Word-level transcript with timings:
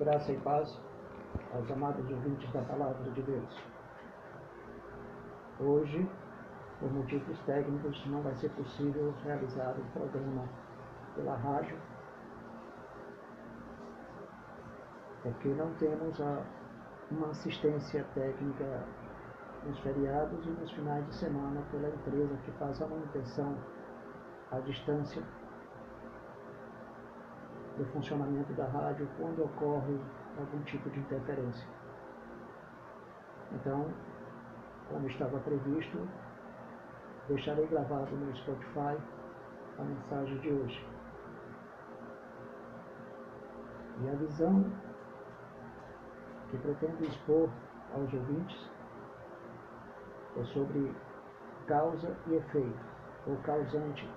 Graça 0.00 0.32
e 0.32 0.40
paz 0.40 0.80
aos 1.52 1.70
amados 1.70 2.10
ouvintes 2.10 2.50
da 2.54 2.62
Palavra 2.62 3.10
de 3.10 3.20
Deus. 3.20 3.62
Hoje, 5.60 6.10
por 6.78 6.90
motivos 6.90 7.38
técnicos, 7.40 8.06
não 8.06 8.22
vai 8.22 8.34
ser 8.36 8.48
possível 8.52 9.12
realizar 9.22 9.76
o 9.78 9.84
programa 9.92 10.48
pela 11.14 11.36
rádio, 11.36 11.76
porque 15.22 15.48
não 15.48 15.70
temos 15.74 16.18
a, 16.18 16.46
uma 17.10 17.28
assistência 17.28 18.02
técnica 18.14 18.82
nos 19.66 19.78
feriados 19.80 20.46
e 20.46 20.48
nos 20.48 20.72
finais 20.72 21.06
de 21.08 21.14
semana 21.16 21.60
pela 21.70 21.90
empresa 21.90 22.38
que 22.46 22.52
faz 22.52 22.80
a 22.80 22.86
manutenção 22.86 23.54
à 24.50 24.60
distância 24.60 25.22
do 27.76 27.84
funcionamento 27.92 28.52
da 28.54 28.66
rádio 28.66 29.08
quando 29.18 29.44
ocorre 29.44 29.98
algum 30.38 30.62
tipo 30.64 30.88
de 30.90 31.00
interferência. 31.00 31.68
Então, 33.52 33.92
como 34.88 35.06
estava 35.06 35.38
previsto, 35.40 36.08
deixarei 37.28 37.66
gravado 37.66 38.16
no 38.16 38.36
Spotify 38.36 38.96
a 39.78 39.82
mensagem 39.82 40.38
de 40.38 40.52
hoje. 40.52 40.88
E 44.02 44.08
a 44.08 44.14
visão 44.14 44.64
que 46.50 46.58
pretendo 46.58 47.04
expor 47.04 47.50
aos 47.94 48.12
ouvintes 48.12 48.70
é 50.36 50.44
sobre 50.44 50.94
causa 51.66 52.16
e 52.26 52.34
efeito, 52.34 52.80
ou 53.26 53.36
causante 53.38 54.08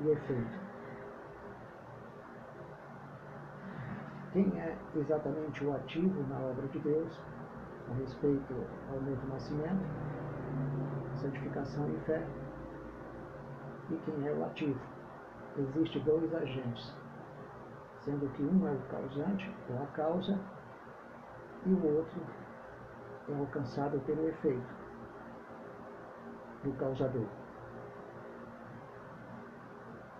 e 0.00 0.08
efeito. 0.08 0.61
Quem 4.32 4.50
é 4.58 4.76
exatamente 4.96 5.64
o 5.64 5.74
ativo 5.74 6.22
na 6.28 6.38
obra 6.38 6.66
de 6.68 6.78
Deus 6.78 7.20
a 7.90 7.94
respeito 7.94 8.54
ao 8.90 9.00
novo 9.00 9.26
nascimento, 9.28 9.84
santificação 11.20 11.88
e 11.90 12.00
fé, 12.00 12.26
e 13.90 13.96
quem 13.96 14.26
é 14.26 14.32
o 14.32 14.44
ativo. 14.44 14.80
Existem 15.58 16.02
dois 16.04 16.34
agentes, 16.34 16.94
sendo 18.00 18.26
que 18.32 18.42
um 18.42 18.66
é 18.66 18.72
o 18.72 18.80
causante, 18.88 19.54
ou 19.68 19.82
a 19.82 19.86
causa, 19.88 20.38
e 21.66 21.72
o 21.74 21.96
outro 21.96 22.20
é 23.28 23.38
alcançado 23.38 24.00
pelo 24.00 24.26
efeito 24.28 24.74
do 26.64 26.72
causador. 26.72 27.26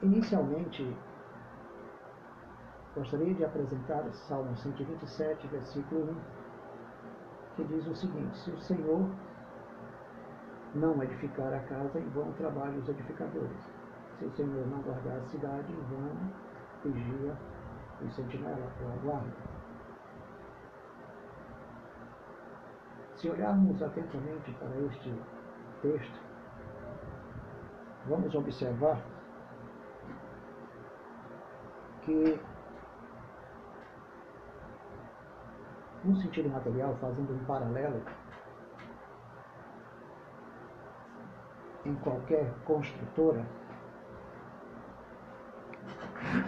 Inicialmente, 0.03 0.97
Gostaria 2.95 3.33
de 3.33 3.43
apresentar 3.43 4.05
Salmo 4.13 4.55
127, 4.55 5.47
versículo 5.47 6.11
1, 6.11 6.17
que 7.57 7.65
diz 7.65 7.87
o 7.87 7.97
seguinte: 7.97 8.37
Se 8.37 8.51
o 8.51 8.61
Senhor 8.61 9.09
não 10.75 11.03
edificar 11.03 11.55
a 11.55 11.61
casa, 11.61 11.99
em 11.99 12.09
vão 12.11 12.31
trabalham 12.33 12.79
os 12.79 12.89
edificadores. 12.91 13.57
Se 14.19 14.27
o 14.27 14.31
Senhor 14.33 14.67
não 14.67 14.83
guardar 14.83 15.17
a 15.17 15.25
cidade, 15.25 15.73
em 15.73 15.83
vão 15.85 16.11
vigia 16.85 17.35
o 18.03 18.11
sentinela 18.11 18.71
ou 18.83 18.93
aguarda. 18.93 19.37
Se 23.17 23.31
olharmos 23.31 23.83
atentamente 23.83 24.53
para 24.53 24.77
este 24.81 25.15
texto, 25.81 26.21
vamos 28.07 28.35
observar 28.35 29.01
que 32.03 32.39
no 36.05 36.17
sentido 36.17 36.49
material, 36.49 36.97
fazendo 37.01 37.33
um 37.33 37.45
paralelo, 37.45 38.03
em 41.85 41.95
qualquer 41.97 42.53
construtora, 42.65 43.45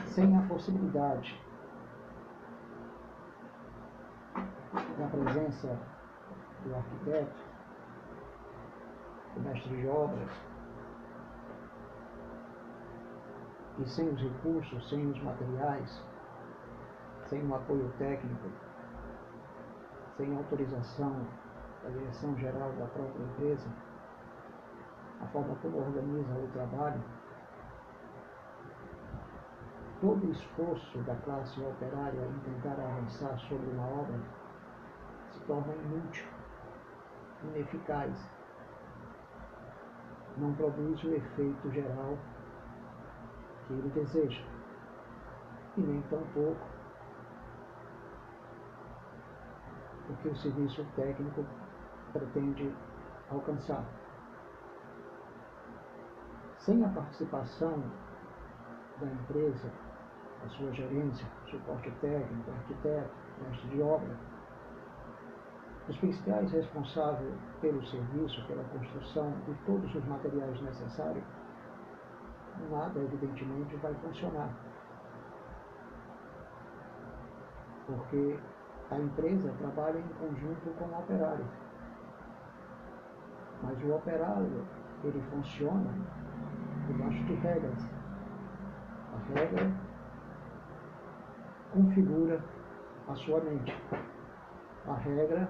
sem 0.09 0.37
a 0.37 0.43
possibilidade 0.43 1.41
da 4.99 5.07
presença 5.09 5.79
do 6.65 6.75
arquiteto, 6.75 7.45
do 9.35 9.41
mestre 9.41 9.77
de 9.77 9.89
obras, 9.89 10.31
e 13.79 13.89
sem 13.89 14.09
os 14.09 14.21
recursos, 14.21 14.89
sem 14.89 15.11
os 15.11 15.21
materiais, 15.23 16.03
sem 17.27 17.45
o 17.45 17.55
apoio 17.55 17.93
técnico, 17.99 18.49
sem 20.17 20.37
autorização 20.37 21.27
da 21.83 21.91
direção 21.91 22.37
geral 22.39 22.73
da 22.73 22.87
própria 22.87 23.23
empresa, 23.23 23.69
a 25.21 25.27
forma 25.27 25.55
como 25.57 25.79
organiza 25.79 26.35
o 26.35 26.49
trabalho, 26.53 27.03
todo 30.01 30.27
o 30.27 30.31
esforço 30.31 30.99
da 31.03 31.15
classe 31.17 31.61
operária 31.61 32.21
em 32.21 32.39
tentar 32.41 32.81
avançar 32.81 33.39
sobre 33.39 33.71
uma 33.71 33.87
obra 33.87 34.21
se 35.31 35.41
torna 35.41 35.75
inútil, 35.75 36.27
ineficaz, 37.43 38.31
não 40.37 40.53
produz 40.55 41.03
o 41.05 41.15
efeito 41.15 41.71
geral 41.71 42.19
que 43.67 43.73
ele 43.73 43.89
deseja, 43.91 44.43
e 45.77 45.81
nem 45.81 46.03
tampouco 46.03 46.74
o 50.09 50.15
que 50.17 50.29
o 50.29 50.37
serviço 50.37 50.85
técnico 50.97 51.45
pretende 52.13 52.75
alcançar. 53.31 53.85
Sem 56.59 56.85
a 56.85 56.89
participação 56.89 57.83
da 59.01 59.07
empresa, 59.07 59.71
a 60.45 60.49
sua 60.49 60.73
gerência, 60.73 61.27
suporte 61.51 61.91
técnico, 62.01 62.51
arquiteto, 62.51 63.11
mestre 63.43 63.69
de 63.69 63.83
obra, 63.83 64.17
os 65.89 65.97
principais 65.99 66.51
responsáveis 66.51 67.35
pelo 67.61 67.85
serviço, 67.87 68.47
pela 68.47 68.65
construção 68.65 69.31
de 69.47 69.55
todos 69.67 69.95
os 69.95 70.05
materiais 70.07 70.61
necessários, 70.63 71.25
nada 72.71 73.01
evidentemente 73.01 73.77
vai 73.77 73.93
funcionar. 73.95 74.49
Porque 77.87 78.39
a 78.91 78.99
empresa 78.99 79.53
trabalha 79.59 79.99
em 79.99 80.09
conjunto 80.09 80.71
com 80.79 80.85
o 80.85 80.99
operário. 80.99 81.47
Mas 83.63 83.83
o 83.83 83.95
operário, 83.95 84.67
ele 85.03 85.23
funciona 85.31 85.91
debaixo 86.87 87.25
de 87.25 87.35
regras. 87.35 87.91
A 89.15 89.39
regra 89.39 89.73
configura 91.73 92.45
a 93.09 93.15
sua 93.15 93.41
mente. 93.41 93.75
A 94.87 94.95
regra 94.95 95.49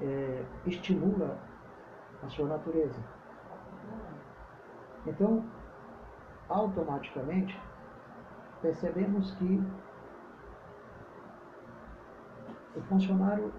é, 0.00 0.44
estimula 0.66 1.38
a 2.22 2.28
sua 2.28 2.48
natureza. 2.48 3.00
Então, 5.06 5.44
automaticamente, 6.48 7.60
percebemos 8.62 9.32
que 9.34 9.62
o 12.76 12.82
funcionário 12.82 13.52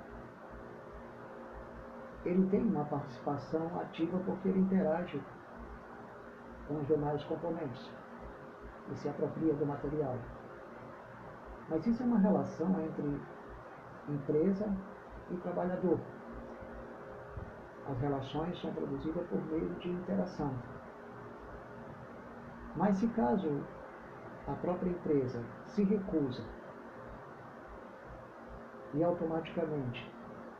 ele 2.23 2.47
tem 2.49 2.61
uma 2.61 2.85
participação 2.85 3.79
ativa 3.79 4.19
porque 4.25 4.49
ele 4.49 4.59
interage 4.59 5.21
com 6.67 6.75
os 6.75 6.87
demais 6.87 7.23
componentes 7.23 7.91
e 8.91 8.95
se 8.95 9.09
apropria 9.09 9.53
do 9.53 9.65
material. 9.65 10.17
Mas 11.69 11.85
isso 11.87 12.03
é 12.03 12.05
uma 12.05 12.19
relação 12.19 12.69
entre 12.81 13.21
empresa 14.09 14.73
e 15.31 15.35
trabalhador. 15.37 15.99
As 17.89 17.99
relações 17.99 18.59
são 18.61 18.73
produzidas 18.73 19.25
por 19.27 19.41
meio 19.45 19.69
de 19.75 19.89
interação. 19.89 20.53
Mas 22.75 22.97
se 22.97 23.07
caso 23.09 23.63
a 24.47 24.53
própria 24.53 24.89
empresa 24.89 25.43
se 25.65 25.83
recusa 25.83 26.43
e 28.93 29.03
automaticamente 29.03 30.11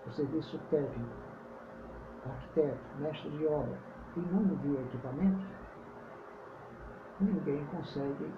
o 0.06 0.12
serviço 0.12 0.60
técnico, 0.70 1.16
arquiteto, 2.26 2.80
mestre 3.00 3.30
de 3.32 3.48
obra 3.48 3.78
e 4.16 4.20
não 4.20 4.42
envia 4.42 4.82
equipamento, 4.82 5.46
ninguém 7.20 7.66
consegue 7.68 8.32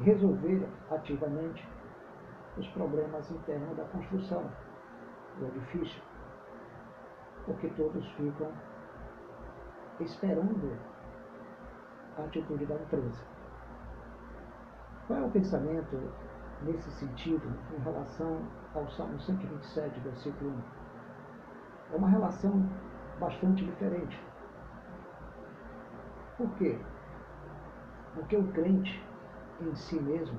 resolver 0.00 0.68
ativamente 0.90 1.68
os 2.56 2.66
problemas 2.68 3.30
internos 3.30 3.76
da 3.76 3.84
construção 3.84 4.50
do 5.38 5.46
edifício, 5.46 6.02
porque 7.44 7.68
todos 7.70 8.06
ficam 8.12 8.52
esperando 10.00 10.76
a 12.16 12.22
atitude 12.22 12.66
da 12.66 12.74
empresa. 12.74 13.24
Qual 15.06 15.20
é 15.20 15.22
o 15.22 15.30
pensamento 15.30 15.96
nesse 16.62 16.90
sentido 16.92 17.46
em 17.76 17.82
relação 17.82 18.42
ao 18.74 18.88
Salmo 18.90 19.18
127, 19.20 20.00
versículo 20.00 20.50
1? 20.50 21.94
É 21.94 21.96
uma 21.96 22.08
relação 22.08 22.68
bastante 23.18 23.64
diferente. 23.64 24.20
Por 26.36 26.50
quê? 26.56 26.78
Porque 28.14 28.36
o 28.36 28.46
crente 28.52 29.04
em 29.60 29.74
si 29.74 30.00
mesmo, 30.00 30.38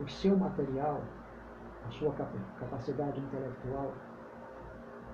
o 0.00 0.08
seu 0.08 0.36
material, 0.36 1.02
a 1.86 1.90
sua 1.90 2.12
capacidade 2.58 3.20
intelectual, 3.20 3.92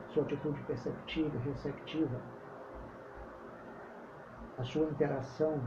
sua 0.08 0.22
atitude 0.24 0.60
perceptiva, 0.64 1.38
receptiva, 1.38 2.20
a 4.58 4.64
sua 4.64 4.84
interação 4.84 5.60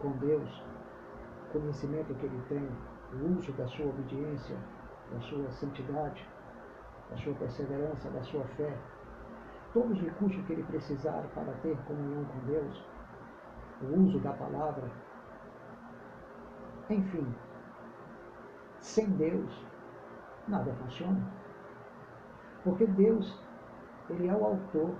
com 0.00 0.12
Deus, 0.12 0.62
conhecimento 1.52 2.14
que 2.14 2.26
ele 2.26 2.42
tem, 2.48 2.68
o 3.12 3.38
uso 3.38 3.52
da 3.52 3.66
sua 3.68 3.86
obediência, 3.86 4.56
da 5.12 5.20
sua 5.20 5.50
santidade, 5.52 6.26
da 7.10 7.16
sua 7.16 7.34
perseverança, 7.34 8.10
da 8.10 8.22
sua 8.22 8.44
fé, 8.56 8.76
todos 9.72 9.92
os 9.92 10.00
recursos 10.02 10.44
que 10.46 10.52
ele 10.52 10.62
precisar 10.64 11.22
para 11.34 11.52
ter 11.62 11.76
comunhão 11.84 12.24
com 12.24 12.38
Deus, 12.46 12.84
o 13.82 14.00
uso 14.00 14.18
da 14.20 14.32
palavra, 14.32 14.90
enfim, 16.88 17.34
sem 18.80 19.10
Deus, 19.10 19.66
nada 20.48 20.72
funciona. 20.74 21.20
Porque 22.62 22.86
Deus, 22.86 23.38
Ele 24.08 24.28
é 24.28 24.34
o 24.34 24.44
autor 24.44 24.94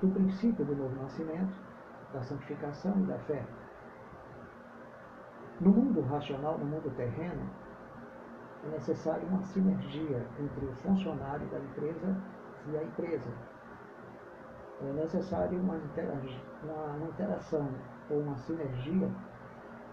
do 0.00 0.08
princípio 0.08 0.64
do 0.64 0.74
novo 0.74 1.00
nascimento, 1.02 1.54
da 2.12 2.22
santificação 2.22 2.92
e 3.00 3.06
da 3.06 3.18
fé. 3.20 3.44
No 5.62 5.70
mundo 5.70 6.00
racional, 6.00 6.58
no 6.58 6.64
mundo 6.64 6.92
terreno, 6.96 7.48
é 8.64 8.68
necessária 8.70 9.24
uma 9.28 9.44
sinergia 9.44 10.26
entre 10.40 10.66
o 10.66 10.72
funcionário 10.72 11.46
da 11.50 11.60
empresa 11.60 12.16
e 12.66 12.76
a 12.76 12.82
empresa. 12.82 13.30
É 14.80 14.92
necessário 14.92 15.60
uma, 15.60 15.76
uma 15.76 17.06
interação 17.06 17.68
ou 18.10 18.22
uma 18.22 18.36
sinergia 18.38 19.08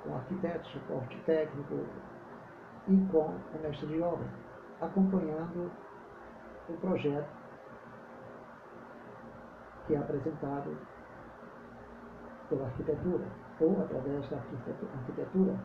com 0.04 0.16
arquiteto, 0.16 0.68
suporte 0.70 1.16
técnico 1.28 1.86
e 2.88 2.98
com 3.12 3.28
o 3.28 3.62
mestre 3.62 3.86
de 3.90 4.02
obra, 4.02 4.26
acompanhando 4.82 5.72
o 6.68 6.74
projeto 6.78 7.30
que 9.86 9.94
é 9.94 10.00
apresentado 10.00 10.76
pela 12.50 12.66
arquitetura 12.66 13.49
ou 13.60 13.82
através 13.82 14.30
da 14.30 14.38
arquitetura 14.38 15.56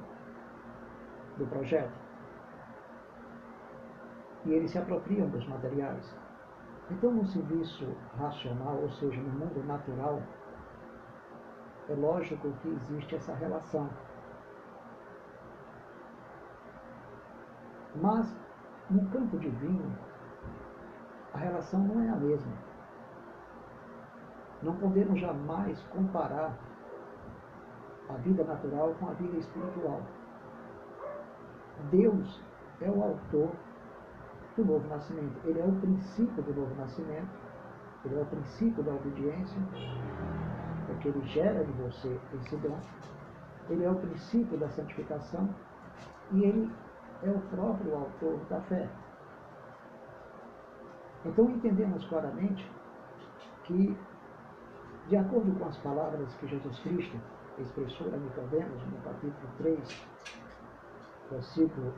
do 1.37 1.47
projeto. 1.47 1.93
E 4.45 4.53
eles 4.53 4.71
se 4.71 4.79
apropriam 4.79 5.29
dos 5.29 5.47
materiais. 5.49 6.17
Então, 6.91 7.13
no 7.13 7.25
serviço 7.27 7.97
racional, 8.19 8.77
ou 8.83 8.91
seja, 8.91 9.21
no 9.21 9.31
mundo 9.31 9.65
natural, 9.67 10.23
é 11.89 11.95
lógico 11.95 12.53
que 12.63 12.69
existe 12.69 13.17
essa 13.17 13.35
relação 13.35 13.89
Mas, 17.97 18.37
no 18.91 19.09
campo 19.11 19.39
divino, 19.39 19.97
a 21.33 21.39
relação 21.39 21.81
não 21.81 22.03
é 22.03 22.09
a 22.09 22.17
mesma. 22.17 22.53
Não 24.63 24.75
podemos 24.77 25.21
jamais 25.21 25.81
comparar 25.85 26.59
a 28.09 28.15
vida 28.15 28.45
natural 28.45 28.95
com 29.01 29.09
a 29.09 29.13
vida 29.15 29.37
espiritual. 29.39 30.03
Deus 31.91 32.43
é 32.81 32.91
o 32.91 33.03
autor 33.03 33.51
do 34.57 34.65
novo 34.65 34.89
nascimento. 34.89 35.41
Ele 35.45 35.61
é 35.61 35.65
o 35.65 35.73
princípio 35.81 36.43
do 36.43 36.55
novo 36.55 36.75
nascimento. 36.75 37.45
Ele 38.05 38.19
é 38.19 38.23
o 38.23 38.27
princípio 38.27 38.83
da 38.83 38.93
obediência, 38.93 39.59
porque 40.87 41.09
ele 41.09 41.27
gera 41.27 41.65
de 41.65 41.73
você 41.73 42.21
esse 42.35 42.57
dom. 42.59 42.79
Ele 43.69 43.85
é 43.85 43.91
o 43.91 43.95
princípio 43.95 44.59
da 44.59 44.69
santificação 44.69 45.49
e 46.33 46.45
ele 46.45 46.71
é 47.23 47.31
o 47.31 47.41
próprio 47.41 47.95
autor 47.97 48.39
da 48.51 48.61
fé. 48.63 48.89
Então 51.25 51.49
entendemos 51.49 52.05
claramente 52.07 52.71
que, 53.65 53.97
de 55.09 55.17
acordo 55.17 55.59
com 55.59 55.65
as 55.65 55.79
palavras 55.79 56.35
que 56.35 56.47
Jesus 56.47 56.79
Cristo 56.81 57.19
expressou 57.59 58.13
a 58.13 58.17
Nicodemos 58.17 58.83
no 58.87 58.99
capítulo 59.03 59.49
3, 59.59 60.07
versículo 61.31 61.95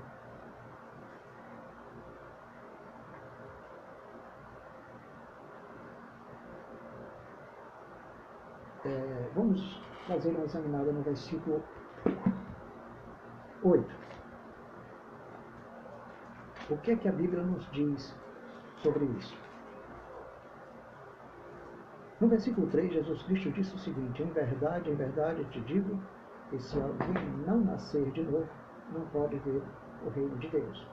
é, 8.85 9.31
vamos 9.35 9.83
fazer 10.07 10.31
uma 10.31 10.45
examinada 10.45 10.93
no 10.93 11.03
versículo 11.03 11.63
8. 13.63 13.95
O 16.69 16.77
que 16.79 16.91
é 16.91 16.97
que 16.97 17.09
a 17.09 17.13
Bíblia 17.13 17.43
nos 17.43 17.71
diz 17.71 18.15
sobre 18.83 19.05
isso? 19.05 19.46
No 22.19 22.29
versículo 22.29 22.67
3, 22.69 22.95
Jesus 22.95 23.23
Cristo 23.25 23.51
disse 23.51 23.75
o 23.75 23.79
seguinte: 23.79 24.23
Em 24.23 24.31
verdade, 24.31 24.91
em 24.91 24.95
verdade 24.95 25.45
te 25.47 25.61
digo 25.61 26.01
que 26.49 26.59
se 26.59 26.81
alguém 26.81 27.15
não 27.47 27.61
nascer 27.61 28.11
de 28.13 28.23
novo, 28.23 28.49
não 28.93 29.03
pode 29.09 29.37
ver 29.41 29.63
o 30.05 30.09
reino 30.09 30.37
de 30.39 30.49
Deus. 30.49 30.87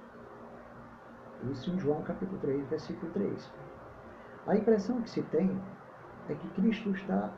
Isso 1.50 1.72
em 1.72 1.80
João 1.80 2.02
capítulo 2.02 2.40
3, 2.40 2.68
versículo 2.68 3.12
3. 3.14 3.52
A 4.48 4.56
impressão 4.58 5.02
que 5.02 5.10
se 5.10 5.22
tem 5.24 5.58
é 6.28 6.36
que 6.36 6.50
Cristo 6.50 6.90
está 6.92 7.32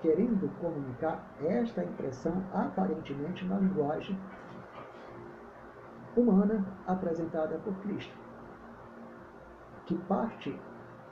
querendo 0.00 0.48
comunicar 0.60 1.24
esta 1.40 1.82
impressão 1.82 2.44
aparentemente 2.52 3.44
na 3.46 3.58
linguagem 3.58 4.16
humana 6.16 6.64
apresentada 6.86 7.58
por 7.58 7.74
Cristo, 7.78 8.14
que 9.86 9.96
parte 10.04 10.56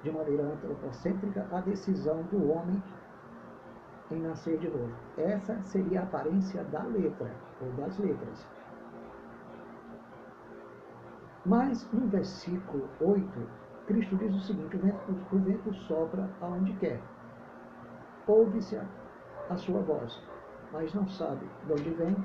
de 0.05 0.13
maneira 0.13 0.45
antropocêntrica 0.45 1.49
a 1.51 1.61
decisão 1.63 2.23
do 2.25 2.51
homem 2.53 2.81
em 4.11 4.21
nascer 4.21 4.59
de 4.59 4.69
novo. 4.69 4.93
Essa 5.17 5.61
seria 5.63 6.01
a 6.01 6.03
aparência 6.05 6.63
da 6.65 6.83
letra, 6.83 7.31
ou 7.61 7.73
das 7.73 7.99
letras. 7.99 8.47
Mas 11.47 11.91
no 11.93 12.07
versículo 12.09 12.89
8, 13.01 13.27
Cristo 13.87 14.17
diz 14.17 14.35
o 14.35 14.41
seguinte: 14.41 14.77
o 14.77 14.81
vento, 14.81 15.17
o 15.33 15.39
vento 15.39 15.75
sopra 15.75 16.31
aonde 16.41 16.73
quer, 16.75 17.01
ouve-se 18.27 18.77
a, 18.77 18.85
a 19.51 19.57
sua 19.57 19.81
voz, 19.81 20.23
mas 20.71 20.93
não 20.95 21.09
sabe 21.09 21.49
de 21.67 21.73
onde 21.73 21.91
vem 21.91 22.17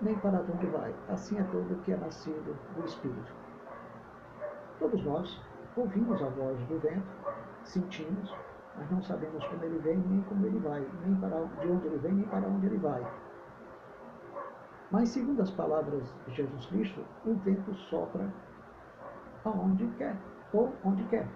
nem 0.00 0.14
para 0.18 0.40
onde 0.40 0.66
vai. 0.66 0.94
Assim 1.08 1.38
é 1.38 1.42
todo 1.44 1.82
que 1.82 1.92
é 1.92 1.96
nascido 1.96 2.56
do 2.74 2.84
Espírito. 2.86 3.32
Todos 4.78 5.04
nós 5.04 5.49
ouvimos 5.76 6.22
a 6.22 6.28
voz 6.28 6.58
do 6.66 6.78
vento, 6.78 7.06
sentimos, 7.64 8.34
mas 8.76 8.90
não 8.90 9.02
sabemos 9.02 9.44
como 9.46 9.64
ele 9.64 9.78
vem, 9.78 9.98
nem 9.98 10.22
como 10.22 10.46
ele 10.46 10.58
vai, 10.58 10.86
nem 11.04 11.14
para 11.16 11.44
de 11.44 11.68
onde 11.68 11.86
ele 11.86 11.98
vem, 11.98 12.12
nem 12.12 12.26
para 12.26 12.46
onde 12.46 12.66
ele 12.66 12.78
vai. 12.78 13.06
Mas, 14.90 15.10
segundo 15.10 15.42
as 15.42 15.50
palavras 15.50 16.12
de 16.26 16.34
Jesus 16.34 16.66
Cristo, 16.66 17.04
o 17.24 17.34
vento 17.34 17.72
sopra 17.74 18.28
aonde 19.44 19.86
quer, 19.98 20.16
ou 20.52 20.72
onde 20.84 21.04
quer. 21.04 21.28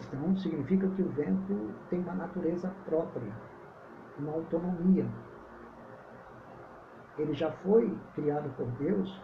Então, 0.00 0.36
significa 0.36 0.88
que 0.88 1.02
o 1.02 1.08
vento 1.10 1.74
tem 1.88 2.00
uma 2.00 2.14
natureza 2.14 2.72
própria, 2.84 3.32
uma 4.18 4.32
autonomia, 4.32 5.06
ele 7.18 7.34
já 7.34 7.50
foi 7.50 7.96
criado 8.14 8.50
por 8.56 8.66
Deus 8.72 9.20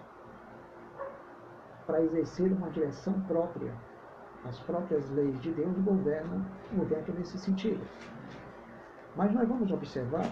para 1.86 2.02
exercer 2.02 2.52
uma 2.52 2.70
direção 2.70 3.20
própria. 3.22 3.72
As 4.44 4.58
próprias 4.60 5.08
leis 5.10 5.40
de 5.40 5.52
Deus 5.52 5.76
governam 5.78 6.44
o 6.76 6.84
vento 6.84 7.12
nesse 7.12 7.38
sentido. 7.38 7.84
Mas 9.16 9.32
nós 9.32 9.48
vamos 9.48 9.70
observar 9.70 10.26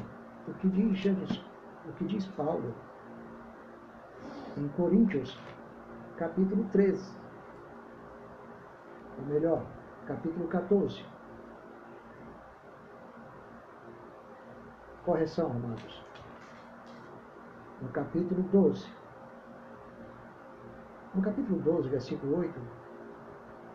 o 0.46 0.54
que 0.54 0.68
diz 0.68 0.98
Jesus, 0.98 1.44
o 1.88 1.92
que 1.92 2.04
diz 2.04 2.26
Paulo 2.28 2.74
em 4.56 4.68
Coríntios, 4.68 5.38
capítulo 6.16 6.64
13. 6.70 7.18
Ou 9.18 9.24
melhor, 9.26 9.64
capítulo 10.06 10.46
14. 10.48 11.04
Correção, 15.04 15.50
amados 15.50 16.04
no 17.84 17.88
capítulo 17.90 18.42
12. 18.44 19.03
No 21.14 21.22
capítulo 21.22 21.60
12, 21.60 21.88
versículo 21.90 22.38
8, 22.38 22.60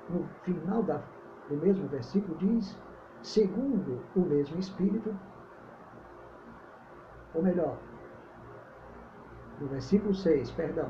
no 0.10 0.28
final 0.44 0.84
da, 0.84 1.02
do 1.48 1.56
mesmo 1.56 1.88
versículo, 1.88 2.38
diz: 2.38 2.78
segundo 3.22 4.02
o 4.14 4.20
mesmo 4.20 4.60
Espírito, 4.60 5.16
ou 7.34 7.42
melhor, 7.42 7.78
no 9.62 9.68
versículo 9.68 10.14
6, 10.14 10.52
perdão. 10.52 10.90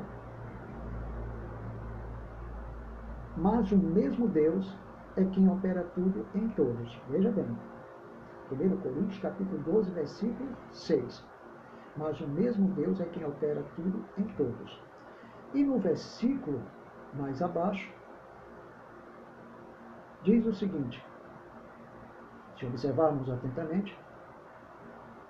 Mas 3.36 3.70
o 3.70 3.78
mesmo 3.78 4.26
Deus 4.28 4.76
é 5.16 5.24
quem 5.24 5.48
opera 5.48 5.84
tudo 5.94 6.26
em 6.34 6.48
todos. 6.50 7.00
Veja 7.08 7.30
bem. 7.30 7.46
1 8.50 8.76
Coríntios 8.78 9.20
capítulo 9.20 9.62
12, 9.62 9.90
versículo 9.92 10.48
6. 10.72 11.24
Mas 11.96 12.20
o 12.20 12.26
mesmo 12.26 12.68
Deus 12.74 13.00
é 13.00 13.04
quem 13.04 13.24
opera 13.24 13.64
tudo 13.76 14.04
em 14.18 14.24
todos. 14.34 14.89
E 15.52 15.64
no 15.64 15.78
versículo 15.78 16.62
mais 17.14 17.42
abaixo, 17.42 17.92
diz 20.22 20.46
o 20.46 20.52
seguinte: 20.52 21.04
se 22.56 22.66
observarmos 22.66 23.28
atentamente, 23.28 23.98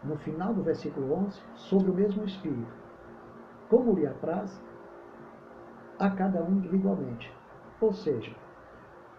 no 0.05 0.17
final 0.19 0.53
do 0.53 0.63
versículo 0.63 1.13
11, 1.13 1.41
sobre 1.55 1.91
o 1.91 1.95
mesmo 1.95 2.25
Espírito, 2.25 2.73
como 3.69 3.95
lhe 3.95 4.07
apraz 4.07 4.61
a 5.99 6.11
cada 6.11 6.43
um 6.43 6.53
individualmente. 6.53 7.33
Ou 7.81 7.93
seja, 7.93 8.35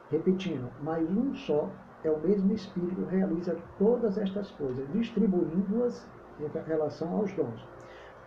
repetindo, 0.09 0.69
mas 0.81 1.09
um 1.09 1.33
só 1.33 1.69
é 2.03 2.11
o 2.11 2.19
mesmo 2.19 2.51
Espírito 2.53 2.95
que 2.95 3.15
realiza 3.15 3.57
todas 3.77 4.17
estas 4.17 4.51
coisas, 4.51 4.91
distribuindo-as 4.91 6.07
em 6.39 6.47
relação 6.67 7.15
aos 7.17 7.31
dons. 7.33 7.67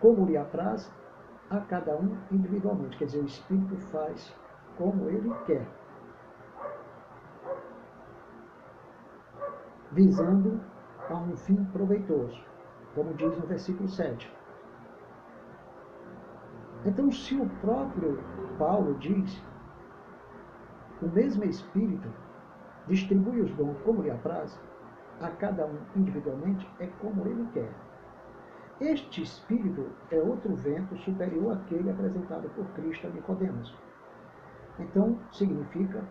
Como 0.00 0.26
lhe 0.26 0.36
apraz 0.36 0.90
a 1.50 1.60
cada 1.60 1.96
um 1.96 2.16
individualmente. 2.30 2.96
Quer 2.96 3.06
dizer, 3.06 3.20
o 3.20 3.26
Espírito 3.26 3.76
faz 3.76 4.34
como 4.76 5.08
ele 5.08 5.32
quer. 5.46 5.66
Visando 9.92 10.60
a 11.08 11.14
um 11.14 11.36
fim 11.36 11.64
proveitoso, 11.66 12.40
como 12.94 13.14
diz 13.14 13.36
no 13.38 13.46
versículo 13.46 13.88
7. 13.88 14.32
Então, 16.84 17.10
se 17.10 17.36
o 17.36 17.48
próprio 17.60 18.18
Paulo 18.58 18.94
diz, 18.98 19.42
o 21.00 21.08
mesmo 21.08 21.44
Espírito 21.44 22.08
distribui 22.88 23.40
os 23.40 23.52
dons 23.54 23.80
como 23.82 24.02
lhe 24.02 24.10
apraz, 24.10 24.60
a 25.20 25.30
cada 25.30 25.66
um 25.66 25.78
individualmente 25.96 26.68
é 26.80 26.86
como 27.00 27.26
ele 27.26 27.48
quer. 27.52 27.72
Este 28.80 29.22
Espírito 29.22 29.88
é 30.10 30.18
outro 30.18 30.56
vento 30.56 30.96
superior 30.98 31.52
àquele 31.52 31.90
apresentado 31.90 32.48
por 32.50 32.66
Cristo 32.74 33.06
a 33.06 33.10
Nicodemos. 33.10 33.72
Então, 34.80 35.16
significa 35.30 36.02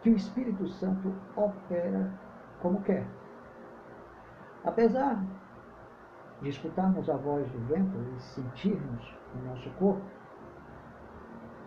que 0.00 0.10
o 0.10 0.16
Espírito 0.16 0.68
Santo 0.68 1.12
opera 1.34 2.12
como 2.62 2.80
quer. 2.82 3.04
Apesar 4.64 5.20
de 6.40 6.48
escutarmos 6.50 7.10
a 7.10 7.16
voz 7.16 7.50
do 7.50 7.58
vento 7.66 7.96
e 8.16 8.20
sentirmos 8.20 9.14
no 9.34 9.50
nosso 9.50 9.68
corpo, 9.70 10.04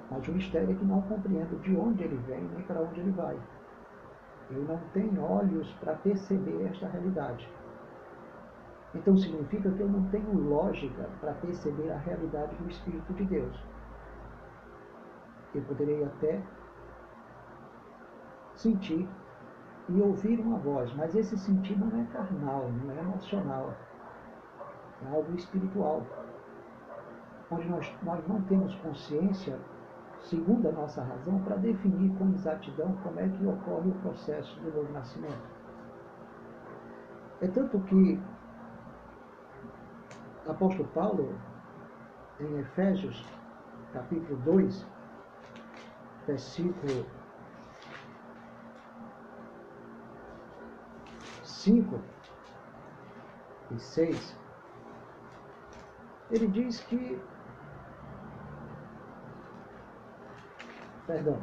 mas 0.09 0.27
o 0.27 0.31
mistério 0.31 0.71
é 0.71 0.75
que 0.75 0.85
não 0.85 1.01
compreendo 1.01 1.59
de 1.61 1.75
onde 1.75 2.03
ele 2.03 2.17
vem 2.27 2.41
nem 2.41 2.61
para 2.63 2.81
onde 2.81 3.01
ele 3.01 3.11
vai. 3.11 3.37
Eu 4.49 4.63
não 4.63 4.79
tenho 4.93 5.21
olhos 5.21 5.71
para 5.73 5.93
perceber 5.95 6.67
esta 6.67 6.87
realidade. 6.87 7.47
Então 8.95 9.15
significa 9.15 9.69
que 9.69 9.81
eu 9.81 9.87
não 9.87 10.03
tenho 10.09 10.33
lógica 10.33 11.07
para 11.19 11.33
perceber 11.33 11.91
a 11.91 11.97
realidade 11.97 12.55
do 12.55 12.69
Espírito 12.69 13.13
de 13.13 13.25
Deus. 13.25 13.55
Eu 15.53 15.61
poderei 15.63 16.03
até 16.03 16.41
sentir 18.55 19.07
e 19.87 20.01
ouvir 20.01 20.39
uma 20.39 20.57
voz, 20.57 20.93
mas 20.95 21.15
esse 21.15 21.37
sentir 21.37 21.77
não 21.79 21.99
é 21.99 22.05
carnal, 22.05 22.69
não 22.71 22.93
é 22.93 22.99
emocional, 22.99 23.73
é 25.03 25.15
algo 25.15 25.35
espiritual, 25.35 26.05
onde 27.49 27.67
nós, 27.69 27.95
nós 28.03 28.27
não 28.27 28.41
temos 28.43 28.75
consciência, 28.75 29.57
segundo 30.19 30.67
a 30.67 30.71
nossa 30.71 31.01
razão, 31.03 31.39
para 31.43 31.55
definir 31.55 32.15
com 32.17 32.29
exatidão 32.29 32.93
como 33.03 33.19
é 33.19 33.27
que 33.27 33.45
ocorre 33.45 33.89
o 33.89 33.95
processo 34.01 34.59
do 34.59 34.71
novo 34.75 34.91
nascimento. 34.91 35.59
É 37.41 37.47
tanto 37.47 37.79
que 37.81 38.21
apóstolo 40.51 40.87
Paulo, 40.89 41.35
em 42.39 42.59
Efésios, 42.59 43.25
capítulo 43.93 44.37
2, 44.37 44.85
versículo 46.25 47.05
5 51.43 51.99
e 53.71 53.79
6, 53.79 54.37
ele 56.31 56.47
diz 56.47 56.79
que. 56.81 57.19
Perdão. 61.05 61.41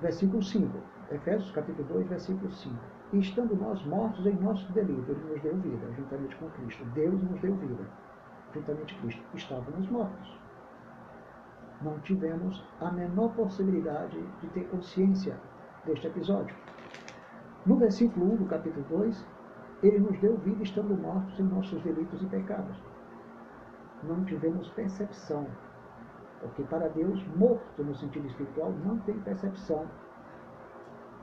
Versículo 0.00 0.42
5. 0.42 0.78
Efésios 1.10 1.50
capítulo 1.52 1.88
2, 1.88 2.08
versículo 2.08 2.50
5. 2.50 2.97
E 3.12 3.18
estando 3.20 3.56
nós 3.56 3.82
mortos 3.86 4.26
em 4.26 4.34
nosso 4.34 4.70
delito, 4.72 5.10
ele 5.10 5.32
nos 5.32 5.40
deu 5.40 5.56
vida, 5.56 5.92
juntamente 5.96 6.36
com 6.36 6.48
Cristo. 6.50 6.84
Deus 6.94 7.22
nos 7.22 7.40
deu 7.40 7.54
vida, 7.54 7.84
juntamente 8.52 8.94
com 8.94 9.00
Cristo. 9.00 9.22
Estávamos 9.34 9.88
mortos. 9.88 10.38
Não 11.80 11.98
tivemos 12.00 12.62
a 12.80 12.90
menor 12.90 13.32
possibilidade 13.34 14.20
de 14.42 14.48
ter 14.48 14.68
consciência 14.68 15.38
deste 15.86 16.06
episódio. 16.06 16.54
No 17.64 17.76
versículo 17.76 18.34
1 18.34 18.36
do 18.36 18.44
capítulo 18.46 18.84
2, 18.90 19.26
ele 19.82 20.00
nos 20.00 20.18
deu 20.18 20.36
vida 20.38 20.62
estando 20.62 20.94
mortos 20.96 21.38
em 21.38 21.44
nossos 21.44 21.80
delitos 21.82 22.22
e 22.22 22.26
pecados. 22.26 22.76
Não 24.02 24.24
tivemos 24.24 24.68
percepção, 24.70 25.46
porque 26.40 26.62
para 26.64 26.88
Deus, 26.88 27.24
morto 27.36 27.82
no 27.82 27.94
sentido 27.94 28.26
espiritual, 28.26 28.72
não 28.84 28.98
tem 28.98 29.18
percepção 29.20 29.86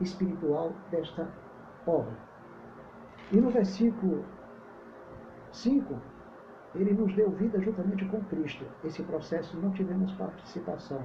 espiritual 0.01 0.73
desta 0.89 1.27
obra. 1.85 2.17
E 3.31 3.37
no 3.37 3.49
versículo 3.49 4.23
5, 5.51 5.95
ele 6.75 6.93
nos 6.93 7.13
deu 7.15 7.29
vida 7.31 7.59
juntamente 7.61 8.05
com 8.05 8.23
Cristo. 8.25 8.65
Esse 8.83 9.03
processo 9.03 9.57
não 9.57 9.71
tivemos 9.71 10.11
participação 10.13 11.01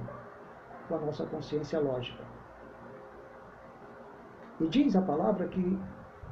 com 0.87 0.95
a 0.95 0.99
nossa 0.99 1.25
consciência 1.25 1.79
lógica. 1.79 2.23
E 4.59 4.67
diz 4.67 4.95
a 4.95 5.01
palavra 5.01 5.47
que 5.47 5.79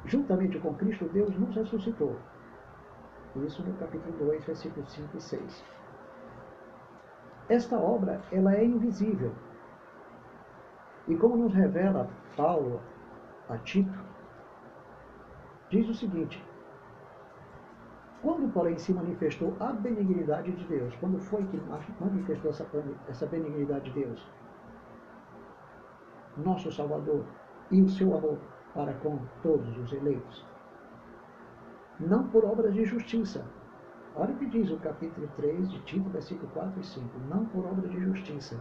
juntamente 0.04 0.58
com 0.58 0.74
Cristo, 0.74 1.08
Deus 1.08 1.36
nos 1.38 1.54
ressuscitou. 1.54 2.16
Isso 3.36 3.62
no 3.62 3.74
capítulo 3.74 4.16
2, 4.18 4.44
versículos 4.44 4.90
5 4.90 5.16
e 5.16 5.20
6. 5.20 5.64
Esta 7.48 7.78
obra, 7.78 8.20
ela 8.32 8.54
é 8.54 8.64
invisível. 8.64 9.32
E 11.08 11.16
como 11.16 11.36
nos 11.36 11.54
revela 11.54 12.08
Paulo 12.36 12.80
a 13.48 13.58
Tito, 13.58 13.98
diz 15.70 15.88
o 15.88 15.94
seguinte: 15.94 16.42
quando, 18.22 18.52
porém, 18.52 18.76
se 18.76 18.92
manifestou 18.92 19.56
a 19.60 19.72
benignidade 19.72 20.52
de 20.52 20.64
Deus, 20.66 20.94
quando 20.96 21.18
foi 21.18 21.42
que 21.46 21.56
manifestou 21.98 22.50
essa, 22.50 23.26
benignidade 23.26 23.90
de 23.90 24.00
Deus? 24.00 24.26
Nosso 26.36 26.70
Salvador 26.70 27.24
e 27.70 27.80
o 27.80 27.88
seu 27.88 28.14
amor 28.16 28.38
para 28.74 28.92
com 28.94 29.18
todos 29.42 29.76
os 29.78 29.92
eleitos. 29.92 30.44
Não 31.98 32.28
por 32.28 32.44
obras 32.44 32.74
de 32.74 32.84
justiça. 32.84 33.44
Olha 34.14 34.34
o 34.34 34.36
que 34.36 34.46
diz 34.46 34.70
o 34.70 34.78
capítulo 34.78 35.28
3 35.36 35.70
de 35.70 35.80
Tito, 35.82 36.10
versículo 36.10 36.48
4 36.52 36.80
e 36.80 36.84
5. 36.84 37.18
Não 37.28 37.46
por 37.46 37.64
obras 37.64 37.90
de 37.90 38.00
justiça 38.00 38.60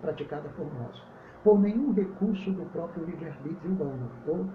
praticada 0.00 0.48
por 0.50 0.66
nós, 0.74 1.02
por 1.44 1.58
nenhum 1.58 1.92
recurso 1.92 2.50
do 2.52 2.64
próprio 2.70 3.04
livre-arbítrio 3.04 3.72
humano, 3.72 4.10
ou 4.26 4.48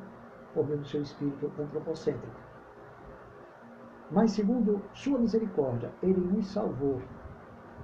por 0.53 0.65
meio 0.65 0.79
do 0.79 0.88
seu 0.88 1.01
espírito 1.01 1.51
antropocêntrico. 1.60 2.39
Mas, 4.12 4.31
segundo 4.31 4.81
sua 4.93 5.17
misericórdia, 5.17 5.91
ele 6.01 6.19
nos 6.19 6.48
salvou 6.48 7.01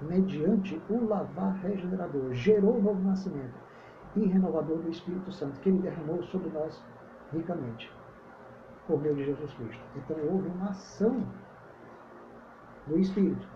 mediante 0.02 0.82
o 0.90 1.06
lavar 1.06 1.56
regenerador, 1.56 2.32
gerou 2.34 2.78
o 2.78 2.82
novo 2.82 3.02
nascimento 3.02 3.58
e 4.16 4.26
renovador 4.26 4.78
do 4.78 4.90
Espírito 4.90 5.32
Santo, 5.32 5.60
que 5.60 5.70
ele 5.70 5.80
derramou 5.80 6.22
sobre 6.24 6.50
nós 6.50 6.82
ricamente 7.32 7.92
por 8.88 9.00
meio 9.02 9.16
de 9.16 9.26
Jesus 9.26 9.54
Cristo. 9.54 9.84
Então 9.96 10.18
houve 10.32 10.48
uma 10.48 10.70
ação 10.70 11.24
do 12.88 12.98
Espírito. 12.98 13.48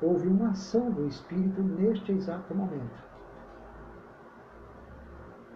Houve 0.00 0.28
uma 0.28 0.50
ação 0.50 0.90
do 0.90 1.06
Espírito 1.06 1.62
neste 1.62 2.12
exato 2.12 2.54
momento. 2.54 3.02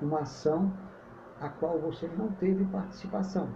Uma 0.00 0.20
ação 0.20 0.72
a 1.42 1.48
qual 1.48 1.78
você 1.80 2.06
não 2.16 2.30
teve 2.32 2.64
participação. 2.66 3.48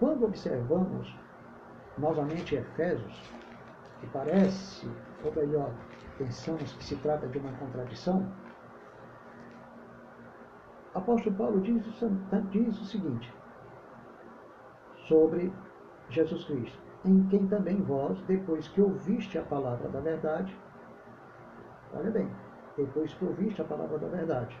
Quando 0.00 0.26
observamos 0.26 1.16
novamente 1.96 2.56
Efésios, 2.56 3.32
que 4.00 4.06
parece, 4.08 4.90
ou 5.24 5.32
melhor, 5.32 5.72
pensamos 6.18 6.72
que 6.74 6.84
se 6.84 6.96
trata 6.96 7.28
de 7.28 7.38
uma 7.38 7.52
contradição, 7.52 8.30
apóstolo 10.92 11.36
Paulo 11.36 11.60
diz, 11.60 11.84
diz 12.50 12.80
o 12.80 12.84
seguinte 12.84 13.32
sobre 15.06 15.52
Jesus 16.10 16.44
Cristo, 16.44 16.82
em 17.04 17.22
quem 17.28 17.46
também 17.46 17.80
vós, 17.80 18.20
depois 18.22 18.66
que 18.68 18.82
ouviste 18.82 19.38
a 19.38 19.42
palavra 19.42 19.88
da 19.88 20.00
verdade, 20.00 20.54
olha 21.94 22.10
bem, 22.10 22.28
depois 22.76 23.14
que 23.14 23.24
ouviste 23.24 23.62
a 23.62 23.64
palavra 23.64 23.98
da 23.98 24.08
verdade, 24.08 24.60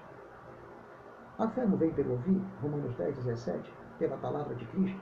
a 1.38 1.48
fé 1.48 1.66
não 1.66 1.76
vem 1.76 1.90
pelo 1.92 2.12
ouvir, 2.12 2.40
Romanos 2.62 2.94
10, 2.96 3.16
17, 3.16 3.72
pela 3.98 4.16
palavra 4.16 4.54
de 4.54 4.64
Cristo. 4.66 5.00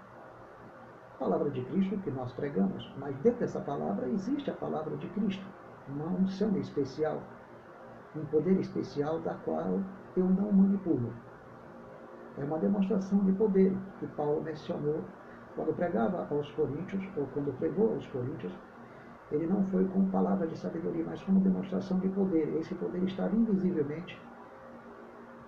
A 1.15 1.19
palavra 1.19 1.49
de 1.51 1.65
Cristo 1.65 1.97
que 1.99 2.11
nós 2.11 2.33
pregamos, 2.33 2.93
mas 2.99 3.17
dentro 3.19 3.41
dessa 3.41 3.61
palavra 3.61 4.09
existe 4.09 4.51
a 4.51 4.55
palavra 4.55 4.97
de 4.97 5.07
Cristo, 5.11 5.45
uma 5.89 6.07
unção 6.07 6.57
especial, 6.59 7.23
um 8.17 8.25
poder 8.27 8.59
especial 8.59 9.21
da 9.21 9.35
qual 9.35 9.81
eu 10.17 10.25
não 10.25 10.51
manipulo. 10.51 11.13
É 12.37 12.45
uma 12.45 12.59
demonstração 12.59 13.19
de 13.25 13.33
poder 13.33 13.73
que 14.01 14.07
Paulo 14.09 14.43
mencionou 14.43 15.05
quando 15.55 15.73
pregava 15.77 16.27
aos 16.31 16.51
Coríntios, 16.53 17.05
ou 17.17 17.27
quando 17.29 17.57
pregou 17.59 17.95
aos 17.95 18.05
Coríntios, 18.09 18.53
ele 19.31 19.47
não 19.47 19.65
foi 19.67 19.85
com 19.87 20.05
palavra 20.11 20.47
de 20.49 20.59
sabedoria, 20.59 21.05
mas 21.05 21.23
como 21.23 21.41
demonstração 21.41 21.99
de 22.01 22.09
poder. 22.09 22.57
Esse 22.59 22.75
poder 22.75 23.03
estava 23.05 23.35
invisivelmente 23.37 24.21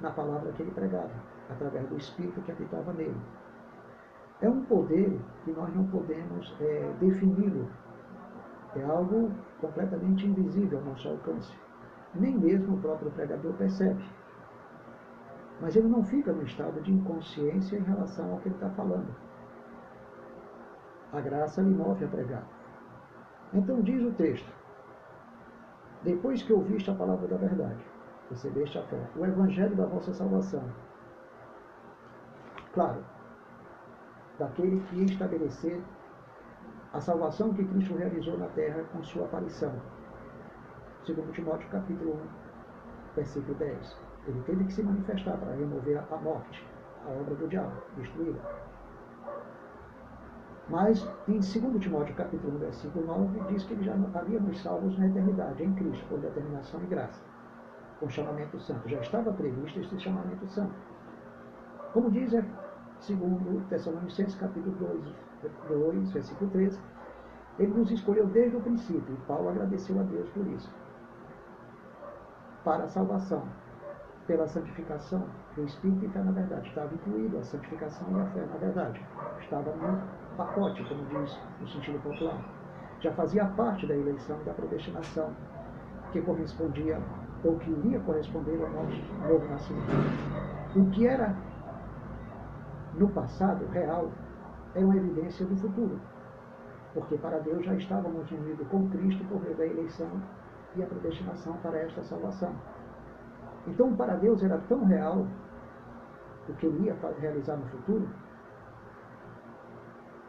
na 0.01 0.11
palavra 0.11 0.53
que 0.53 0.63
ele 0.63 0.71
pregava, 0.71 1.13
através 1.51 1.89
do 1.89 1.97
Espírito 1.97 2.41
que 2.43 2.53
habitava 2.53 2.93
nele. 2.93 3.17
É 4.41 4.49
um 4.49 4.63
poder 4.65 5.19
que 5.45 5.53
nós 5.53 5.75
não 5.75 5.87
podemos 5.87 6.55
é, 6.61 6.93
defini-lo. 7.01 7.69
É 8.75 8.83
algo 8.85 9.31
completamente 9.61 10.27
invisível 10.27 10.79
ao 10.79 10.85
nosso 10.85 11.09
alcance. 11.09 11.53
Nem 12.15 12.37
mesmo 12.39 12.77
o 12.77 12.81
próprio 12.81 13.11
pregador 13.13 13.55
percebe. 13.55 14.05
Mas 15.61 15.75
ele 15.75 15.89
não 15.89 16.05
fica 16.05 16.33
no 16.33 16.43
estado 16.43 16.83
de 16.83 16.93
inconsciência 16.93 17.79
em 17.79 17.83
relação 17.83 18.33
ao 18.33 18.39
que 18.41 18.49
ele 18.49 18.57
está 18.57 18.69
falando. 18.71 19.09
A 21.13 21.21
graça 21.21 21.63
lhe 21.63 21.75
move 21.75 22.05
a 22.05 22.09
pregar. 22.09 22.47
Então 23.55 23.81
diz 23.81 24.03
o 24.03 24.13
texto: 24.13 24.53
Depois 26.03 26.43
que 26.43 26.53
ouviste 26.53 26.91
a 26.91 26.95
palavra 26.95 27.27
da 27.27 27.37
verdade, 27.39 27.83
recebeste 28.31 28.79
a 28.79 28.83
fé, 28.83 29.01
o 29.17 29.25
evangelho 29.25 29.77
da 29.77 29.87
vossa 29.87 30.13
salvação. 30.13 30.63
Claro, 32.73 33.05
daquele 34.39 34.81
que 34.81 35.05
estabelecer 35.05 35.83
a 36.93 37.01
salvação 37.01 37.53
que 37.53 37.65
Cristo 37.65 37.97
realizou 37.97 38.39
na 38.39 38.49
terra 38.49 38.85
com 38.93 39.03
sua 39.03 39.25
aparição. 39.25 39.73
Segundo 41.05 41.33
Timóteo 41.33 41.69
capítulo 41.71 42.15
1, 42.15 42.19
versículo 43.17 43.55
10. 43.55 43.99
Ele 44.27 44.43
teve 44.43 44.65
que 44.65 44.73
se 44.73 44.83
manifestar 44.83 45.37
para 45.39 45.55
remover 45.55 46.03
a 46.11 46.17
morte, 46.17 46.67
a 47.05 47.11
obra 47.11 47.35
do 47.35 47.49
diabo, 47.49 47.81
destruí-la. 47.97 48.67
Mas 50.69 51.09
em 51.29 51.35
2 51.35 51.81
Timóteo 51.81 52.15
capítulo 52.17 52.57
1, 52.57 52.59
versículo 52.59 53.07
9, 53.07 53.41
diz 53.53 53.65
que 53.65 53.75
ele 53.75 53.85
já 53.85 53.95
havíamos 54.15 54.61
salvos 54.61 54.99
na 54.99 55.07
eternidade, 55.07 55.63
em 55.63 55.73
Cristo, 55.75 56.05
por 56.09 56.19
determinação 56.19 56.83
e 56.83 56.87
graça, 56.87 57.23
com 58.01 58.09
chamamento 58.09 58.59
santo. 58.61 58.89
Já 58.89 59.01
estava 59.01 59.33
previsto 59.33 59.81
esse 59.81 59.99
chamamento 59.99 60.47
santo. 60.49 60.75
Como 61.93 62.11
diz 62.11 62.33
é, 62.35 62.45
segundo 63.01 63.67
Tessalonicenses 63.69 64.35
capítulo 64.37 64.75
2, 64.77 65.15
2, 65.69 66.13
versículo 66.13 66.51
13, 66.51 66.79
ele 67.59 67.73
nos 67.73 67.91
escolheu 67.91 68.27
desde 68.27 68.57
o 68.57 68.61
princípio, 68.61 69.15
e 69.15 69.27
Paulo 69.27 69.49
agradeceu 69.49 69.99
a 69.99 70.03
Deus 70.03 70.29
por 70.31 70.47
isso. 70.49 70.71
Para 72.63 72.85
a 72.85 72.89
salvação, 72.89 73.49
pela 74.27 74.47
santificação 74.47 75.27
do 75.55 75.65
Espírito 75.65 76.05
e 76.05 76.09
fé 76.09 76.19
na 76.23 76.33
verdade. 76.33 76.69
Estava 76.69 76.95
incluído 76.95 77.39
a 77.39 77.43
santificação 77.43 78.07
e 78.17 78.21
a 78.21 78.27
fé 78.27 78.41
na 78.41 78.57
verdade. 78.57 79.01
Estava 79.41 79.75
no 79.75 80.03
pacote, 80.37 80.85
como 80.85 81.05
diz 81.07 81.39
no 81.61 81.69
sentido 81.69 82.03
popular. 82.03 82.39
Já 83.01 83.13
fazia 83.13 83.45
parte 83.47 83.87
da 83.87 83.95
eleição 83.95 84.39
e 84.41 84.45
da 84.45 84.53
predestinação, 84.53 85.35
que 86.13 86.21
correspondia, 86.23 87.01
ou 87.47 87.57
que 87.59 87.71
iria 87.71 88.01
corresponder 88.01 88.61
ao 88.63 88.71
nosso 88.71 89.15
novo 89.29 89.49
nascimento. 89.49 89.87
O 90.75 90.91
que 90.91 91.07
era 91.07 91.35
no 92.95 93.09
passado 93.11 93.65
real 93.67 94.11
é 94.75 94.85
uma 94.85 94.97
evidência 94.97 95.47
do 95.47 95.57
futuro, 95.57 96.01
porque 96.93 97.17
para 97.19 97.39
Deus 97.39 97.65
já 97.65 97.75
estávamos 97.75 98.31
unidos 98.31 98.67
com 98.69 98.89
Cristo 98.91 99.25
por 99.29 99.41
meio 99.41 99.57
da 99.57 99.67
eleição 99.67 100.11
e 100.75 100.83
a 100.83 100.87
predestinação 100.87 101.57
para 101.59 101.79
esta 101.79 102.03
salvação. 102.03 102.55
Então, 103.67 103.97
para 103.97 104.17
Deus 104.17 104.43
era 104.43 104.59
tão 104.69 104.85
real 104.85 105.27
o 106.49 106.55
que 106.55 106.67
ele 106.67 106.87
ia 106.87 106.97
realizar 107.19 107.57
no 107.57 107.67
futuro, 107.67 108.09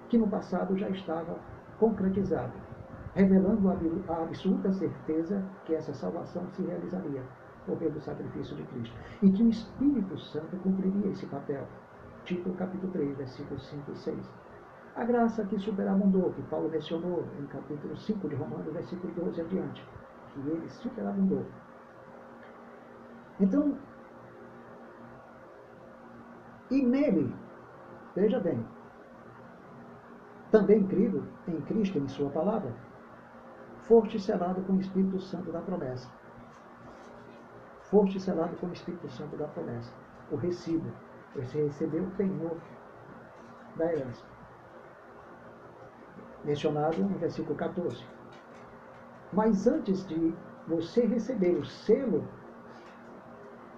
que 0.10 0.18
no 0.18 0.30
passado 0.30 0.78
já 0.78 0.90
estava 0.90 1.38
concretizado, 1.80 2.54
revelando 3.18 3.70
a 3.70 4.24
absoluta 4.24 4.72
certeza 4.72 5.44
que 5.66 5.74
essa 5.74 5.94
salvação 5.94 6.48
se 6.52 6.62
realizaria 6.62 7.24
por 7.66 7.78
meio 7.80 7.92
do 7.92 8.00
sacrifício 8.00 8.56
de 8.56 8.64
Cristo 8.64 8.96
e 9.22 9.32
que 9.32 9.44
o 9.44 9.50
Espírito 9.50 10.18
Santo 10.18 10.56
cumpriria 10.58 11.12
esse 11.12 11.26
papel. 11.26 11.68
Tito 12.24 12.50
capítulo 12.54 12.92
3, 12.94 13.18
versículos 13.18 13.68
5 13.68 13.92
e 13.92 13.96
6. 13.98 14.32
A 14.96 15.04
graça 15.04 15.46
que 15.46 15.58
superabundou, 15.60 16.32
que 16.32 16.42
Paulo 16.44 16.70
mencionou 16.70 17.26
em 17.40 17.46
capítulo 17.48 17.98
5 17.98 18.30
de 18.30 18.36
Romanos, 18.36 18.74
versículo 18.74 19.14
12 19.14 19.42
adiante, 19.42 19.86
que 20.34 20.40
ele 20.40 20.70
superabundou 20.70 21.46
então, 23.40 23.78
e 26.72 26.82
nele, 26.82 27.34
veja 28.16 28.40
bem, 28.40 28.66
também 30.52 30.88
crido 30.88 31.24
em 31.48 31.62
Cristo 31.62 32.00
e 32.00 32.02
em 32.02 32.08
Sua 32.08 32.32
palavra, 32.32 32.74
foste 33.88 34.20
selado 34.20 34.62
com 34.64 34.74
o 34.74 34.80
Espírito 34.80 35.20
Santo 35.20 35.52
da 35.52 35.62
promessa. 35.62 36.10
Foste 37.84 38.20
selado 38.20 38.56
com 38.58 38.68
o 38.68 38.74
Espírito 38.74 39.10
Santo 39.10 39.38
da 39.38 39.48
promessa. 39.48 39.92
O 40.30 40.36
recibo. 40.36 40.92
Você 41.36 41.64
recebeu 41.64 42.04
o 42.04 42.12
penhor 42.12 42.58
da 43.78 43.94
herança. 43.94 44.26
Mencionado 46.44 46.98
no 47.02 47.18
versículo 47.18 47.56
14. 47.56 48.06
Mas 49.32 49.68
antes 49.68 50.06
de 50.08 50.36
você 50.68 51.06
receber 51.06 51.58
o 51.58 51.66
selo 51.66 52.28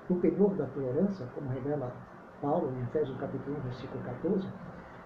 o 0.10 0.16
penhor 0.16 0.56
da 0.56 0.66
tua 0.66 0.84
herança, 0.84 1.30
como 1.36 1.50
revela 1.50 1.94
Paulo 2.42 2.72
em 2.72 2.82
Efésios 2.82 3.16
capítulo 3.20 3.58
1, 3.58 3.62
versículo 3.62 4.04
14, 4.04 4.48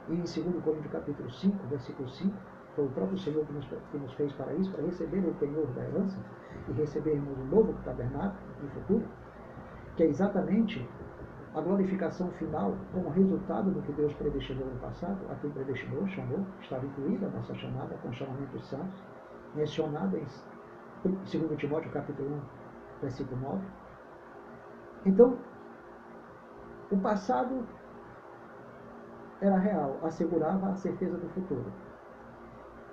e 0.08 0.14
em 0.14 0.18
2 0.18 0.64
Coríntios 0.64 0.92
capítulo 0.92 1.30
5, 1.30 1.68
versículo 1.68 2.10
5, 2.10 2.34
foi 2.76 2.86
o 2.86 2.90
próprio 2.90 3.18
Senhor 3.18 3.46
que 3.46 3.54
nos, 3.54 3.66
que 3.66 3.98
nos 3.98 4.14
fez 4.14 4.34
para 4.34 4.54
isso, 4.54 4.72
para 4.72 4.84
receber 4.84 5.20
o 5.20 5.34
penhor 5.36 5.68
da 5.68 5.84
herança 5.84 6.18
e 6.68 6.72
recebermos 6.74 7.38
um 7.38 7.46
novo 7.46 7.74
tabernáculo 7.84 8.42
no 8.62 8.70
futuro, 8.70 9.04
que 9.96 10.04
é 10.04 10.08
exatamente 10.08 10.88
a 11.54 11.62
glorificação 11.62 12.32
final 12.32 12.76
como 12.92 13.10
resultado 13.10 13.70
do 13.70 13.82
que 13.84 13.92
Deus 13.92 14.14
predestinou 14.14 14.66
no 14.66 14.80
passado, 14.80 15.20
a 15.30 15.36
quem 15.36 15.52
predestinou, 15.52 16.08
chamou, 16.08 16.46
estava 16.62 16.86
incluída 16.86 17.28
a 17.28 17.30
nossa 17.30 17.54
chamada 17.54 17.96
com 18.02 18.12
chamamento 18.12 18.60
santo, 18.60 18.92
mencionada 19.54 20.18
em 20.18 20.26
2 21.06 21.58
Timóteo 21.58 21.92
capítulo 21.92 22.38
1, 22.38 22.42
versículo 23.02 23.40
9, 23.42 23.62
então, 25.06 25.38
o 26.90 26.98
passado 26.98 27.68
era 29.42 29.58
real, 29.58 30.00
assegurava 30.02 30.70
a 30.70 30.76
certeza 30.76 31.18
do 31.18 31.28
futuro. 31.30 31.66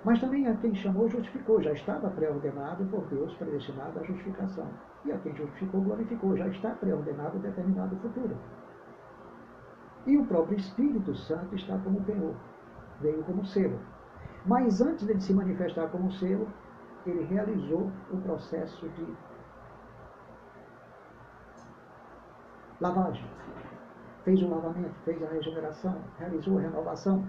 Mas 0.03 0.19
também 0.19 0.47
a 0.47 0.55
quem 0.55 0.73
chamou 0.73 1.07
justificou, 1.07 1.61
já 1.61 1.73
estava 1.73 2.09
pré-ordenado 2.09 2.83
por 2.85 3.05
Deus, 3.05 3.33
predestinado 3.35 3.99
à 3.99 4.03
justificação. 4.03 4.67
E 5.05 5.11
a 5.11 5.17
quem 5.19 5.35
justificou, 5.35 5.81
glorificou, 5.81 6.35
já 6.35 6.47
está 6.47 6.71
pré-ordenado 6.71 7.37
determinado 7.37 7.95
futuro. 7.97 8.35
E 10.07 10.17
o 10.17 10.25
próprio 10.25 10.57
Espírito 10.57 11.15
Santo 11.15 11.55
está 11.55 11.77
como 11.77 12.03
penhor, 12.03 12.33
veio 12.99 13.23
como 13.23 13.45
selo. 13.45 13.79
Mas 14.45 14.81
antes 14.81 15.05
de 15.05 15.21
se 15.21 15.33
manifestar 15.33 15.87
como 15.89 16.11
selo, 16.13 16.47
ele 17.05 17.23
realizou 17.25 17.91
o 18.11 18.17
processo 18.17 18.89
de 18.89 19.15
lavagem. 22.79 23.29
Fez 24.23 24.41
o 24.41 24.49
lavamento, 24.49 24.95
fez 25.05 25.21
a 25.21 25.27
regeneração, 25.27 26.01
realizou 26.17 26.57
a 26.57 26.61
renovação. 26.61 27.23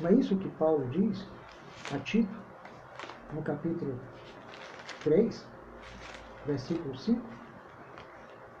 Não 0.00 0.10
é 0.10 0.14
isso 0.14 0.36
que 0.36 0.48
Paulo 0.50 0.88
diz 0.88 1.28
a 1.90 1.98
Tito, 1.98 2.38
no 3.32 3.42
capítulo 3.42 3.98
3, 5.02 5.46
versículo 6.46 6.96
5? 6.96 7.20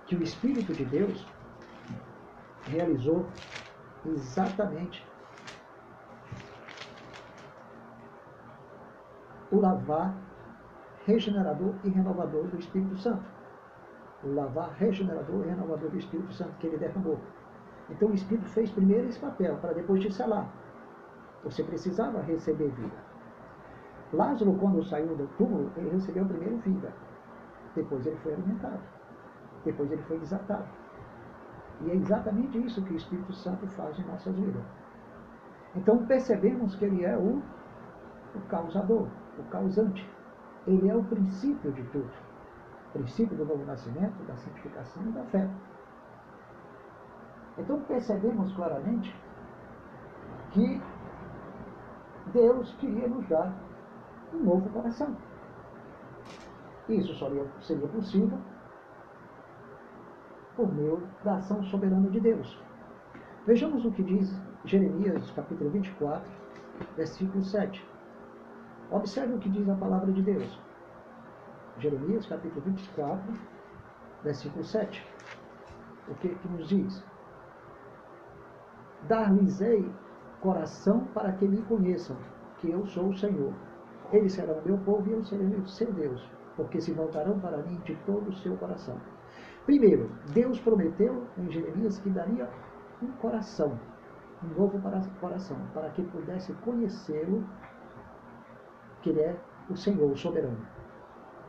Que 0.06 0.16
o 0.16 0.22
Espírito 0.22 0.72
de 0.72 0.84
Deus 0.84 1.26
realizou 2.64 3.26
exatamente 4.04 5.06
o 9.50 9.60
lavar 9.60 10.16
regenerador 11.06 11.74
e 11.84 11.88
renovador 11.88 12.46
do 12.48 12.58
Espírito 12.58 12.96
Santo. 12.98 13.24
o 14.24 14.34
lavar 14.34 14.72
regenerador 14.74 15.44
e 15.44 15.48
renovador 15.48 15.90
do 15.90 15.98
Espírito 15.98 16.32
Santo 16.32 16.52
que 16.58 16.66
ele 16.66 16.78
derramou. 16.78 17.18
Então 17.90 18.08
o 18.08 18.14
Espírito 18.14 18.48
fez 18.50 18.70
primeiro 18.70 19.08
esse 19.08 19.18
papel, 19.18 19.56
para 19.56 19.72
depois 19.72 20.00
te 20.00 20.12
selar. 20.12 20.48
Você 21.44 21.64
precisava 21.64 22.20
receber 22.22 22.68
vida. 22.70 23.11
Lázaro, 24.12 24.54
quando 24.58 24.84
saiu 24.84 25.16
do 25.16 25.26
túmulo, 25.38 25.70
ele 25.76 25.90
recebeu 25.90 26.26
primeiro 26.26 26.58
vida. 26.58 26.92
Depois 27.74 28.06
ele 28.06 28.16
foi 28.16 28.34
alimentado. 28.34 28.80
Depois 29.64 29.90
ele 29.90 30.02
foi 30.02 30.18
desatado. 30.18 30.68
E 31.80 31.90
é 31.90 31.94
exatamente 31.96 32.58
isso 32.58 32.84
que 32.84 32.92
o 32.92 32.96
Espírito 32.96 33.32
Santo 33.32 33.66
faz 33.68 33.98
em 33.98 34.04
nossas 34.04 34.34
vidas. 34.36 34.62
Então 35.74 36.06
percebemos 36.06 36.76
que 36.76 36.84
ele 36.84 37.04
é 37.04 37.16
o, 37.16 37.42
o 38.34 38.40
causador, 38.48 39.08
o 39.38 39.42
causante. 39.44 40.08
Ele 40.66 40.88
é 40.88 40.94
o 40.94 41.02
princípio 41.04 41.72
de 41.72 41.82
tudo. 41.84 42.10
O 42.90 42.98
princípio 42.98 43.36
do 43.36 43.46
novo 43.46 43.64
nascimento, 43.64 44.22
da 44.26 44.36
santificação 44.36 45.02
e 45.04 45.12
da 45.12 45.24
fé. 45.24 45.50
Então 47.56 47.80
percebemos 47.82 48.52
claramente 48.54 49.14
que 50.50 50.82
Deus 52.32 52.72
queria 52.74 53.08
nos 53.08 53.26
dar 53.28 53.54
um 54.34 54.44
novo 54.44 54.68
coração. 54.70 55.16
Isso 56.88 57.14
só 57.14 57.30
seria 57.60 57.88
possível 57.88 58.38
por 60.56 60.72
meio 60.74 61.02
da 61.24 61.36
ação 61.36 61.62
soberana 61.64 62.10
de 62.10 62.20
Deus. 62.20 62.60
Vejamos 63.46 63.84
o 63.84 63.92
que 63.92 64.02
diz 64.02 64.30
Jeremias, 64.64 65.30
capítulo 65.32 65.70
24, 65.70 66.30
versículo 66.96 67.42
7. 67.42 67.86
Observe 68.90 69.34
o 69.34 69.38
que 69.38 69.48
diz 69.48 69.68
a 69.68 69.74
palavra 69.76 70.12
de 70.12 70.22
Deus. 70.22 70.60
Jeremias, 71.78 72.26
capítulo 72.26 72.60
24, 72.66 73.32
versículo 74.22 74.62
7. 74.62 75.06
O 76.08 76.14
que, 76.16 76.28
que 76.28 76.48
nos 76.48 76.68
diz? 76.68 77.04
Dar-lhes-ei 79.08 79.90
coração 80.40 81.06
para 81.14 81.32
que 81.32 81.46
me 81.46 81.62
conheçam, 81.62 82.16
que 82.58 82.70
eu 82.70 82.84
sou 82.86 83.08
o 83.08 83.16
Senhor. 83.16 83.54
Eles 84.12 84.32
serão 84.34 84.60
meu 84.64 84.76
povo 84.78 85.08
e 85.08 85.12
eu 85.12 85.24
serei 85.24 85.48
seu 85.66 85.90
Deus, 85.92 86.22
porque 86.54 86.80
se 86.80 86.92
voltarão 86.92 87.38
para 87.40 87.56
mim 87.58 87.80
de 87.84 87.96
todo 88.04 88.28
o 88.28 88.32
seu 88.34 88.56
coração. 88.56 89.00
Primeiro, 89.64 90.10
Deus 90.34 90.60
prometeu 90.60 91.26
em 91.38 91.50
Jeremias 91.50 91.98
que 91.98 92.10
daria 92.10 92.48
um 93.02 93.10
coração, 93.12 93.78
um 94.44 94.48
novo 94.48 94.80
coração, 95.20 95.56
para 95.72 95.88
que 95.90 96.02
pudesse 96.02 96.52
conhecê-lo, 96.64 97.44
que 99.00 99.10
ele 99.10 99.20
é 99.20 99.36
o 99.70 99.76
Senhor, 99.76 100.10
o 100.10 100.16
soberano. 100.16 100.58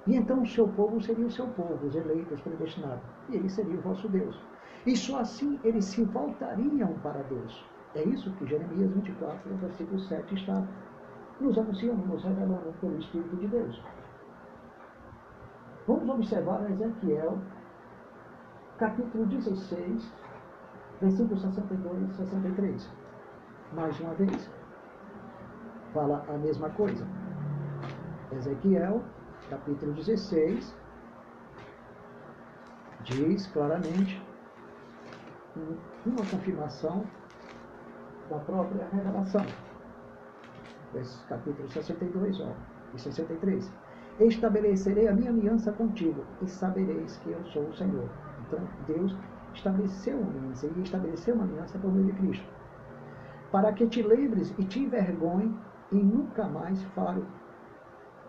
E 0.05 0.15
então 0.15 0.41
o 0.41 0.47
seu 0.47 0.67
povo 0.67 1.01
seria 1.01 1.25
o 1.25 1.31
seu 1.31 1.47
povo, 1.47 1.85
os 1.85 1.95
eleitos, 1.95 2.39
predestinados. 2.41 3.03
E 3.29 3.35
ele 3.35 3.49
seria 3.49 3.77
o 3.77 3.81
vosso 3.81 4.07
Deus. 4.09 4.39
E 4.85 4.95
só 4.95 5.19
assim 5.19 5.59
eles 5.63 5.85
se 5.85 6.03
voltariam 6.03 6.93
para 7.01 7.23
Deus. 7.23 7.65
É 7.95 8.03
isso 8.03 8.31
que 8.33 8.45
Jeremias 8.45 8.91
24, 8.91 9.55
versículo 9.57 9.99
7 9.99 10.33
está 10.35 10.67
nos 11.39 11.57
anunciando, 11.57 12.05
nos 12.07 12.23
revelando 12.23 12.73
pelo 12.79 12.97
Espírito 12.97 13.35
de 13.37 13.47
Deus. 13.47 13.83
Vamos 15.87 16.09
observar 16.09 16.69
Ezequiel, 16.71 17.37
capítulo 18.77 19.25
16, 19.25 20.13
versículos 21.01 21.41
62 21.41 22.09
e 22.09 22.13
63. 22.15 22.91
Mais 23.73 23.99
uma 23.99 24.13
vez, 24.13 24.49
fala 25.93 26.23
a 26.29 26.37
mesma 26.37 26.69
coisa. 26.69 27.05
Ezequiel, 28.31 29.03
capítulo 29.49 29.93
16, 29.93 30.75
diz 33.03 33.47
claramente 33.47 34.21
uma 36.05 36.25
confirmação 36.31 37.05
da 38.29 38.39
própria 38.39 38.87
revelação. 38.91 39.45
Esse 40.95 41.23
capítulo 41.25 41.67
62 41.69 42.39
ó, 42.41 42.53
e 42.93 42.99
63. 42.99 43.71
Estabelecerei 44.19 45.07
a 45.07 45.13
minha 45.13 45.31
aliança 45.31 45.71
contigo 45.71 46.23
e 46.41 46.47
sabereis 46.47 47.17
que 47.17 47.31
eu 47.31 47.43
sou 47.45 47.63
o 47.63 47.73
Senhor. 47.73 48.07
Então, 48.45 48.59
Deus 48.87 49.15
estabeleceu 49.53 50.19
uma 50.19 50.29
aliança 50.29 50.67
e 50.67 50.81
estabeleceu 50.81 51.35
uma 51.35 51.45
aliança 51.45 51.79
por 51.79 51.91
meio 51.91 52.05
de 52.05 52.13
Cristo. 52.13 52.47
Para 53.51 53.73
que 53.73 53.87
te 53.87 54.01
lembres 54.01 54.53
e 54.57 54.65
te 54.65 54.79
envergonhe 54.79 55.55
e 55.91 55.95
nunca 55.95 56.47
mais 56.47 56.81
fale 56.95 57.23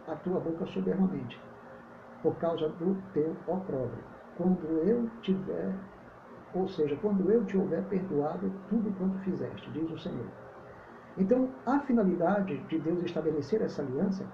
a 0.06 0.16
tua 0.16 0.40
boca 0.40 0.66
soberbamente, 0.66 1.40
por 2.22 2.34
causa 2.36 2.68
do 2.68 2.96
teu 3.12 3.36
opróbrio. 3.46 4.04
Quando 4.36 4.66
eu 4.86 5.08
tiver 5.22 5.74
ou 6.54 6.68
seja, 6.68 6.96
quando 6.96 7.30
eu 7.30 7.44
te 7.44 7.58
houver 7.58 7.82
perdoado 7.88 8.50
tudo 8.68 8.96
quanto 8.96 9.18
fizeste, 9.24 9.68
diz 9.72 9.90
o 9.90 9.98
Senhor. 9.98 10.43
Então, 11.16 11.48
a 11.64 11.78
finalidade 11.80 12.58
de 12.68 12.78
Deus 12.78 13.04
estabelecer 13.04 13.62
essa 13.62 13.82
aliança 13.82 14.26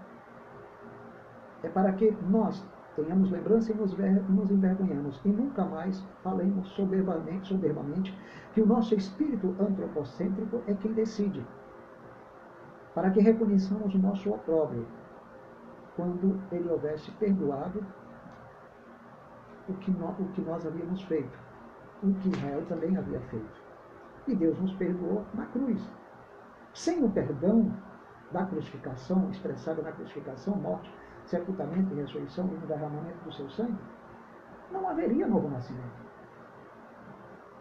é 1.62 1.68
para 1.68 1.92
que 1.92 2.10
nós 2.28 2.64
tenhamos 2.96 3.30
lembrança 3.30 3.70
e 3.70 3.74
nos, 3.74 3.94
nos 4.28 4.50
envergonhemos 4.50 5.20
e 5.24 5.28
nunca 5.28 5.64
mais 5.64 6.00
falemos 6.22 6.68
soberbamente, 6.70 7.48
soberbamente 7.48 8.16
que 8.54 8.62
o 8.62 8.66
nosso 8.66 8.94
espírito 8.94 9.54
antropocêntrico 9.60 10.62
é 10.66 10.74
quem 10.74 10.92
decide. 10.92 11.44
Para 12.94 13.10
que 13.10 13.20
reconheçamos 13.20 13.94
o 13.94 13.98
nosso 13.98 14.30
opróbrio 14.30 14.86
quando 15.96 16.40
ele 16.50 16.68
houvesse 16.68 17.10
perdoado 17.12 17.84
o 19.68 19.74
que, 19.74 19.90
o 19.90 20.28
que 20.32 20.40
nós 20.40 20.66
havíamos 20.66 21.02
feito 21.02 21.50
o 22.02 22.14
que 22.14 22.28
Israel 22.28 22.64
também 22.66 22.96
havia 22.96 23.20
feito. 23.20 23.62
E 24.26 24.34
Deus 24.34 24.58
nos 24.58 24.72
perdoou 24.74 25.24
na 25.34 25.46
cruz. 25.46 25.80
Sem 26.74 27.04
o 27.04 27.10
perdão 27.10 27.72
da 28.32 28.46
crucificação, 28.46 29.28
expressada 29.30 29.82
na 29.82 29.92
crucificação, 29.92 30.54
morte, 30.56 30.92
sepultamento 31.24 31.92
e 31.92 31.96
ressurreição 31.96 32.46
e 32.46 32.54
no 32.54 32.66
derramamento 32.66 33.24
do 33.24 33.32
seu 33.32 33.48
sangue, 33.50 33.78
não 34.70 34.88
haveria 34.88 35.26
novo 35.26 35.48
nascimento. 35.48 36.10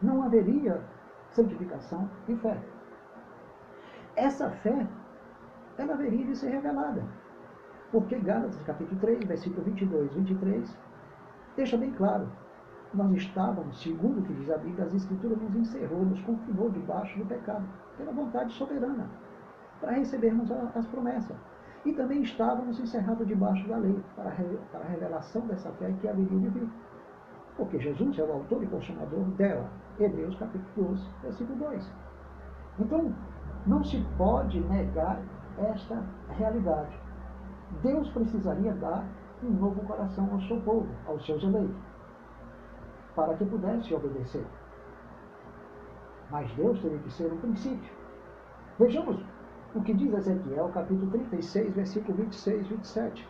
Não 0.01 0.23
haveria 0.23 0.81
santificação 1.31 2.09
e 2.27 2.35
fé. 2.35 2.57
Essa 4.15 4.49
fé, 4.49 4.87
ela 5.77 5.93
haveria 5.93 6.25
de 6.25 6.35
ser 6.35 6.49
revelada. 6.49 7.03
Porque 7.91 8.19
Gálatas, 8.19 8.61
capítulo 8.63 8.99
3, 9.01 9.23
versículo 9.25 9.63
22, 9.63 10.13
23, 10.13 10.77
deixa 11.55 11.77
bem 11.77 11.91
claro 11.91 12.29
nós 12.93 13.11
estávamos, 13.11 13.79
segundo 13.81 14.19
o 14.19 14.23
que 14.23 14.33
diz 14.33 14.49
a 14.49 14.57
Bíblia, 14.57 14.85
as 14.85 14.93
Escrituras 14.93 15.39
nos 15.39 15.55
encerrou, 15.55 16.05
nos 16.05 16.21
confinou 16.23 16.69
debaixo 16.71 17.19
do 17.19 17.25
pecado, 17.25 17.63
pela 17.97 18.11
vontade 18.11 18.51
soberana, 18.53 19.07
para 19.79 19.91
recebermos 19.91 20.51
as 20.51 20.87
promessas. 20.87 21.37
E 21.85 21.93
também 21.93 22.23
estávamos 22.23 22.79
encerrados 22.79 23.27
debaixo 23.27 23.67
da 23.67 23.77
lei, 23.77 24.03
para, 24.15 24.31
para 24.71 24.81
a 24.81 24.89
revelação 24.89 25.45
dessa 25.47 25.71
fé 25.73 25.93
que 26.01 26.07
haveria 26.07 26.39
de 26.39 26.49
vir. 26.49 26.69
Porque 27.55 27.79
Jesus 27.79 28.17
é 28.17 28.23
o 28.23 28.33
autor 28.33 28.63
e 28.63 28.67
consumador 28.67 29.23
dela. 29.35 29.69
Hebreus 29.99 30.35
capítulo 30.37 30.89
12, 30.89 31.09
versículo 31.21 31.59
2. 31.59 31.93
Então, 32.79 33.13
não 33.67 33.83
se 33.83 34.03
pode 34.17 34.59
negar 34.61 35.21
esta 35.57 36.03
realidade. 36.29 36.99
Deus 37.83 38.09
precisaria 38.11 38.73
dar 38.73 39.05
um 39.43 39.51
novo 39.51 39.81
coração 39.85 40.27
ao 40.31 40.41
seu 40.41 40.59
povo, 40.61 40.87
aos 41.07 41.25
seus 41.25 41.43
eleitos 41.43 41.88
para 43.19 43.35
que 43.35 43.43
pudesse 43.43 43.93
obedecer. 43.93 44.45
Mas 46.31 46.49
Deus 46.53 46.79
teria 46.79 46.99
que 46.99 47.11
ser 47.11 47.31
um 47.33 47.37
princípio. 47.37 47.91
Vejamos 48.79 49.21
o 49.75 49.81
que 49.81 49.93
diz 49.93 50.13
Ezequiel, 50.13 50.69
capítulo 50.69 51.11
36, 51.11 51.73
versículo 51.73 52.17
26 52.19 52.65
e 52.65 52.69
27. 52.69 53.29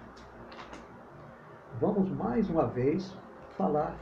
Vamos 1.81 2.07
mais 2.11 2.47
uma 2.51 2.67
vez 2.67 3.17
falar 3.57 3.95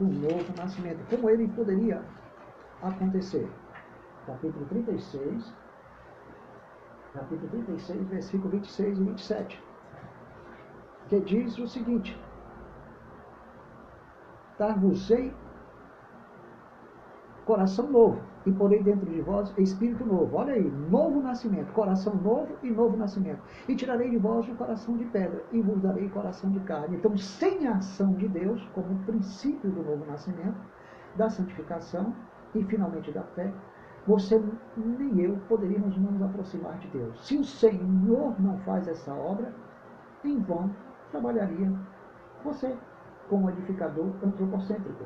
do 0.00 0.06
novo 0.06 0.52
nascimento, 0.58 0.98
como 1.08 1.30
ele 1.30 1.46
poderia 1.48 2.02
acontecer. 2.82 3.48
Capítulo 4.26 4.66
36, 4.66 5.54
capítulo 7.14 7.48
36, 7.50 8.08
versículo 8.08 8.50
26 8.50 8.98
e 8.98 9.04
27, 9.04 9.64
que 11.08 11.20
diz 11.20 11.56
o 11.58 11.68
seguinte: 11.68 12.18
dar-vos-ei 14.58 15.34
coração 17.44 17.90
novo, 17.90 18.20
e 18.46 18.52
porei 18.52 18.82
dentro 18.82 19.06
de 19.06 19.20
vós 19.20 19.52
espírito 19.58 20.04
novo. 20.04 20.36
Olha 20.36 20.54
aí, 20.54 20.70
novo 20.88 21.20
nascimento, 21.20 21.72
coração 21.72 22.14
novo 22.14 22.56
e 22.62 22.70
novo 22.70 22.96
nascimento. 22.96 23.40
E 23.68 23.74
tirarei 23.74 24.10
de 24.10 24.18
vós 24.18 24.48
o 24.48 24.54
coração 24.54 24.96
de 24.96 25.04
pedra, 25.06 25.42
e 25.52 25.60
vos 25.60 25.80
darei 25.80 26.08
coração 26.08 26.50
de 26.50 26.60
carne. 26.60 26.96
Então, 26.96 27.16
sem 27.16 27.66
a 27.66 27.76
ação 27.76 28.14
de 28.14 28.28
Deus, 28.28 28.64
como 28.74 28.98
princípio 29.04 29.70
do 29.70 29.82
novo 29.82 30.04
nascimento, 30.06 30.56
da 31.16 31.28
santificação 31.28 32.14
e 32.54 32.62
finalmente 32.64 33.10
da 33.10 33.22
fé, 33.22 33.52
você 34.06 34.42
nem 34.76 35.20
eu 35.20 35.36
poderíamos 35.48 35.96
nos 35.96 36.22
aproximar 36.22 36.78
de 36.78 36.88
Deus. 36.88 37.26
Se 37.26 37.36
o 37.36 37.44
Senhor 37.44 38.40
não 38.40 38.58
faz 38.58 38.88
essa 38.88 39.12
obra, 39.14 39.54
em 40.24 40.38
vão 40.40 40.70
trabalharia 41.10 41.72
você 42.44 42.76
como 43.28 43.50
edificador 43.50 44.10
antropocêntrico. 44.22 45.04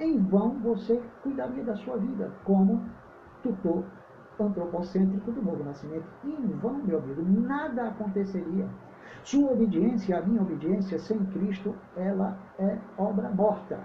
Em 0.00 0.18
vão 0.18 0.58
você 0.60 1.00
cuidaria 1.22 1.62
da 1.64 1.76
sua 1.76 1.96
vida 1.96 2.32
como 2.44 2.82
tutor 3.42 3.84
antropocêntrico 4.38 5.30
do 5.30 5.42
novo 5.42 5.62
nascimento. 5.62 6.06
Em 6.24 6.46
vão, 6.58 6.74
meu 6.74 6.98
amigo, 6.98 7.22
nada 7.22 7.88
aconteceria. 7.88 8.68
Sua 9.22 9.52
obediência, 9.52 10.18
a 10.18 10.22
minha 10.22 10.42
obediência 10.42 10.98
sem 10.98 11.24
Cristo, 11.26 11.74
ela 11.96 12.36
é 12.58 12.78
obra 12.98 13.30
morta. 13.30 13.78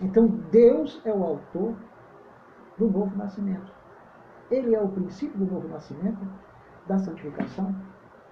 Então 0.00 0.26
Deus 0.50 1.00
é 1.04 1.12
o 1.12 1.22
autor 1.22 1.74
do 2.78 2.90
novo 2.90 3.16
nascimento. 3.16 3.72
Ele 4.50 4.74
é 4.74 4.80
o 4.80 4.88
princípio 4.88 5.38
do 5.38 5.52
novo 5.52 5.68
nascimento, 5.68 6.20
da 6.86 6.98
santificação 6.98 7.74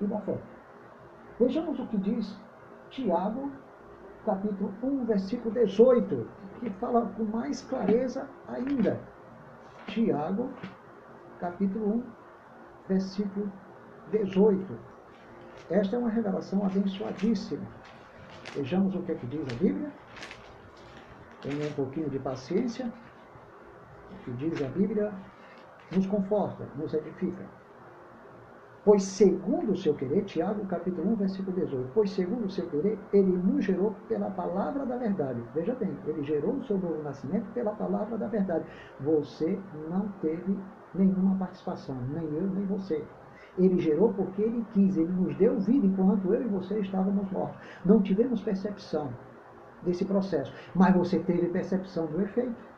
e 0.00 0.06
da 0.06 0.20
fé. 0.20 0.38
Vejamos 1.38 1.78
o 1.78 1.86
que 1.86 1.96
diz 1.96 2.38
Tiago, 2.90 3.50
capítulo 4.24 4.72
1, 4.82 5.04
versículo 5.04 5.54
18, 5.54 6.28
que 6.60 6.70
fala 6.70 7.06
com 7.16 7.24
mais 7.24 7.62
clareza 7.62 8.28
ainda. 8.48 9.00
Tiago, 9.86 10.50
capítulo 11.38 11.96
1, 11.96 12.04
versículo 12.88 13.50
18. 14.10 14.78
Esta 15.70 15.96
é 15.96 15.98
uma 15.98 16.10
revelação 16.10 16.64
abençoadíssima. 16.64 17.66
Vejamos 18.54 18.94
o 18.94 19.02
que, 19.02 19.12
é 19.12 19.14
que 19.14 19.26
diz 19.26 19.42
a 19.42 19.56
Bíblia. 19.56 19.92
Tenha 21.40 21.66
um 21.66 21.72
pouquinho 21.72 22.10
de 22.10 22.18
paciência. 22.18 22.92
O 24.10 24.24
que 24.24 24.32
diz 24.32 24.60
a 24.62 24.68
Bíblia 24.68 25.12
nos 25.92 26.06
conforta, 26.06 26.66
nos 26.76 26.92
edifica. 26.92 27.59
Pois 28.82 29.02
segundo 29.02 29.72
o 29.72 29.76
seu 29.76 29.94
querer, 29.94 30.24
Tiago 30.24 30.64
capítulo 30.64 31.12
1, 31.12 31.16
versículo 31.16 31.54
18, 31.54 31.90
pois 31.92 32.10
segundo 32.12 32.46
o 32.46 32.50
seu 32.50 32.66
querer, 32.66 32.98
ele 33.12 33.30
nos 33.30 33.62
gerou 33.62 33.94
pela 34.08 34.30
palavra 34.30 34.86
da 34.86 34.96
verdade. 34.96 35.38
Veja 35.54 35.74
bem, 35.74 35.94
ele 36.06 36.24
gerou 36.24 36.54
o 36.54 36.64
seu 36.64 36.78
novo 36.78 37.02
nascimento 37.02 37.44
pela 37.52 37.72
palavra 37.72 38.16
da 38.16 38.26
verdade. 38.26 38.64
Você 39.00 39.60
não 39.90 40.08
teve 40.22 40.58
nenhuma 40.94 41.36
participação, 41.36 41.94
nem 42.14 42.24
eu, 42.24 42.46
nem 42.46 42.64
você. 42.64 43.04
Ele 43.58 43.78
gerou 43.78 44.14
porque 44.14 44.40
ele 44.40 44.64
quis, 44.72 44.96
ele 44.96 45.12
nos 45.12 45.36
deu 45.36 45.60
vida 45.60 45.86
enquanto 45.86 46.32
eu 46.32 46.42
e 46.42 46.48
você 46.48 46.78
estávamos 46.80 47.30
mortos. 47.30 47.60
Não 47.84 48.00
tivemos 48.00 48.40
percepção 48.40 49.12
desse 49.82 50.06
processo, 50.06 50.54
mas 50.74 50.94
você 50.94 51.18
teve 51.18 51.48
percepção 51.48 52.06
do 52.06 52.22
efeito. 52.22 52.69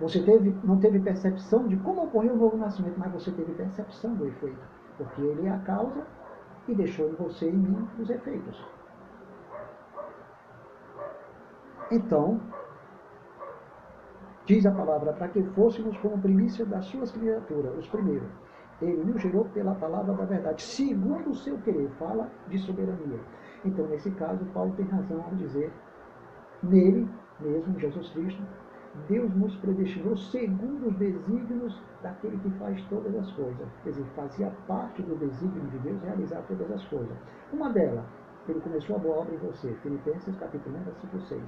Você 0.00 0.22
teve, 0.22 0.54
não 0.62 0.78
teve 0.78 1.00
percepção 1.00 1.66
de 1.66 1.76
como 1.78 2.04
ocorreu 2.04 2.34
o 2.34 2.36
novo 2.36 2.56
nascimento, 2.56 2.98
mas 2.98 3.12
você 3.12 3.32
teve 3.32 3.52
percepção 3.54 4.14
do 4.14 4.26
efeito, 4.26 4.60
porque 4.96 5.20
ele 5.20 5.46
é 5.46 5.50
a 5.50 5.58
causa 5.58 6.06
e 6.68 6.74
deixou 6.74 7.08
em 7.08 7.14
você 7.14 7.46
e 7.46 7.52
em 7.52 7.58
mim 7.58 7.88
os 7.98 8.08
efeitos. 8.08 8.64
Então, 11.90 12.40
diz 14.44 14.64
a 14.66 14.72
palavra, 14.72 15.12
para 15.14 15.28
que 15.28 15.42
fôssemos 15.42 15.96
como 15.98 16.18
primícia 16.18 16.64
das 16.64 16.84
suas 16.84 17.10
criaturas, 17.10 17.76
os 17.76 17.88
primeiros. 17.88 18.28
Ele 18.80 19.02
nos 19.02 19.20
gerou 19.20 19.46
pela 19.46 19.74
palavra 19.74 20.14
da 20.14 20.24
verdade, 20.24 20.62
segundo 20.62 21.30
o 21.30 21.34
seu 21.34 21.58
querer, 21.58 21.90
fala 21.98 22.30
de 22.46 22.58
soberania. 22.58 23.18
Então, 23.64 23.86
nesse 23.88 24.10
caso, 24.12 24.44
Paulo 24.54 24.72
tem 24.76 24.86
razão 24.86 25.20
ao 25.24 25.34
dizer, 25.34 25.72
nele 26.62 27.08
mesmo, 27.40 27.78
Jesus 27.80 28.10
Cristo, 28.10 28.42
Deus 29.08 29.34
nos 29.34 29.54
predestinou 29.56 30.16
segundo 30.16 30.88
os 30.88 30.96
desígnios 30.96 31.80
daquele 32.02 32.38
que 32.38 32.50
faz 32.58 32.80
todas 32.88 33.14
as 33.14 33.30
coisas. 33.32 33.68
Quer 33.84 33.90
dizer, 33.90 34.04
fazia 34.16 34.50
parte 34.66 35.02
do 35.02 35.16
desígnio 35.16 35.70
de 35.70 35.78
Deus 35.78 36.02
realizar 36.02 36.42
todas 36.48 36.70
as 36.70 36.84
coisas. 36.86 37.16
Uma 37.52 37.70
delas, 37.70 38.04
ele 38.48 38.60
começou 38.60 38.96
a 38.96 38.98
boa 38.98 39.18
obra 39.18 39.34
em 39.34 39.38
você. 39.38 39.72
Filipenses 39.82 40.36
capítulo 40.36 40.76
1, 40.78 40.82
versículo 40.84 41.22
6. 41.22 41.42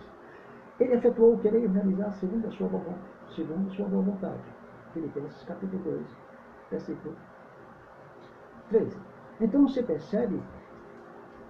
Ele 0.80 0.94
efetuou 0.94 1.34
o 1.34 1.38
querer 1.38 1.66
realizar 1.68 2.10
segundo 2.12 2.46
a 2.46 2.50
sua 2.52 2.68
boa, 2.68 2.94
segundo 3.34 3.70
sua 3.74 3.86
boa 3.86 4.02
vontade. 4.02 4.42
Filipenses 4.92 5.42
capítulo 5.44 5.82
2, 5.82 6.06
versículo 6.70 7.16
13. 8.70 8.98
Então 9.40 9.66
você 9.66 9.82
percebe 9.82 10.40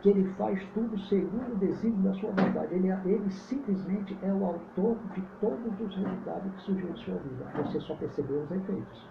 que 0.00 0.08
ele 0.08 0.24
faz 0.34 0.62
tudo 0.72 0.98
segundo 0.98 1.52
o 1.52 1.56
desígnio 1.56 2.10
da 2.10 2.18
sua 2.18 2.30
vontade. 2.30 2.74
Ele, 2.74 2.88
ele 2.88 3.30
simplesmente 3.30 4.16
é 4.22 4.32
o 4.32 4.44
autor 4.44 4.96
de 5.14 5.22
todos 5.40 5.80
os 5.80 5.96
resultados 5.96 6.52
que 6.54 6.62
surgiram 6.62 6.90
em 6.90 6.96
sua 6.96 7.14
vida. 7.16 7.52
Você 7.56 7.80
só 7.80 7.94
percebeu 7.96 8.42
os 8.42 8.50
efeitos. 8.50 9.08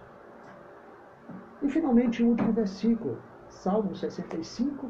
E 1.62 1.70
finalmente 1.70 2.24
o 2.24 2.30
último 2.30 2.54
versículo, 2.54 3.18
Salmo 3.50 3.94
65, 3.96 4.90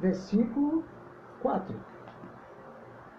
versículo 0.00 0.84
4. 1.42 1.78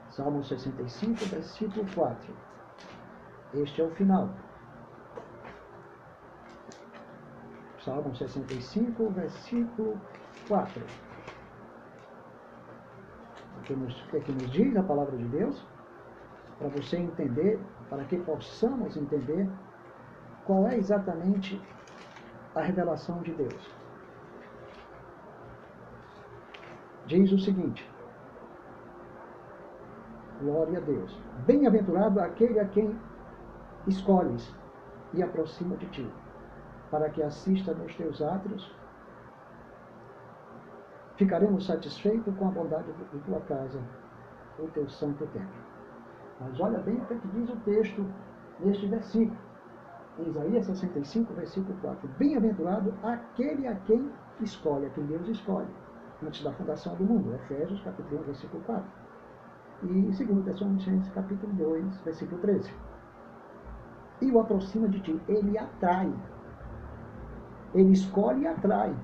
Salmo 0.10 0.44
65, 0.44 1.26
versículo 1.26 1.86
4. 1.94 2.34
Este 3.54 3.82
é 3.82 3.86
o 3.86 3.92
final. 3.92 4.30
Salmo 7.90 8.16
65, 8.16 9.10
versículo 9.10 10.00
4. 10.48 10.84
O 13.58 13.62
que, 13.64 13.74
nos, 13.74 14.00
o 14.14 14.22
que 14.22 14.32
nos 14.32 14.52
diz 14.52 14.78
a 14.78 14.84
palavra 14.84 15.18
de 15.18 15.24
Deus? 15.30 15.66
Para 16.60 16.68
você 16.68 16.98
entender, 16.98 17.60
para 17.90 18.04
que 18.04 18.20
possamos 18.20 18.96
entender 18.96 19.50
qual 20.46 20.68
é 20.68 20.78
exatamente 20.78 21.60
a 22.54 22.62
revelação 22.62 23.24
de 23.24 23.34
Deus. 23.34 23.76
Diz 27.08 27.32
o 27.32 27.40
seguinte: 27.40 27.90
Glória 30.44 30.78
a 30.78 30.82
Deus. 30.82 31.20
Bem-aventurado 31.48 32.22
aquele 32.22 32.60
a 32.60 32.66
quem 32.66 32.96
escolhes 33.88 34.54
e 35.12 35.24
aproxima 35.24 35.76
de 35.78 35.88
ti 35.88 36.12
para 36.90 37.10
que 37.10 37.22
assista 37.22 37.74
nos 37.74 37.96
teus 37.96 38.22
atos, 38.22 38.74
ficaremos 41.16 41.66
satisfeitos 41.66 42.34
com 42.36 42.48
a 42.48 42.52
bondade 42.52 42.92
de 42.94 43.20
tua 43.20 43.40
casa, 43.42 43.80
o 44.58 44.68
teu 44.68 44.90
santo 44.90 45.26
templo. 45.28 45.70
Mas 46.40 46.60
olha 46.60 46.80
bem 46.80 46.96
o 46.96 47.06
que, 47.06 47.14
é 47.14 47.20
diz 47.34 47.50
o 47.50 47.58
texto 47.58 48.06
neste 48.60 48.88
versículo. 48.88 49.38
Isaías 50.20 50.66
65, 50.66 51.34
versículo 51.34 51.78
4. 51.82 52.08
Bem-aventurado 52.18 52.94
aquele 53.04 53.68
a 53.68 53.76
quem 53.76 54.12
escolhe, 54.42 54.86
a 54.86 54.90
quem 54.90 55.06
Deus 55.06 55.28
escolhe, 55.28 55.68
antes 56.24 56.44
da 56.44 56.52
fundação 56.54 56.96
do 56.96 57.04
mundo. 57.04 57.34
Efésios, 57.36 57.82
capítulo 57.82 58.22
1, 58.22 58.24
versículo 58.24 58.64
4. 58.64 58.92
E 59.84 60.26
2 60.26 60.46
Tessalonicenses, 60.46 61.10
capítulo 61.14 61.54
2, 61.54 61.98
versículo 62.02 62.42
13. 62.42 62.74
E 64.22 64.32
o 64.32 64.40
aproxima 64.40 64.90
de 64.90 65.00
ti, 65.00 65.22
ele 65.28 65.58
atrai 65.58 66.14
ele 67.74 67.92
escolhe 67.92 68.44
e 68.44 68.48
atrai. 68.48 68.96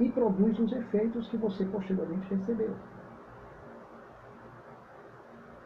E 0.00 0.10
produz 0.10 0.58
os 0.58 0.72
efeitos 0.72 1.28
que 1.28 1.36
você 1.36 1.64
posteriormente 1.66 2.34
recebeu. 2.34 2.74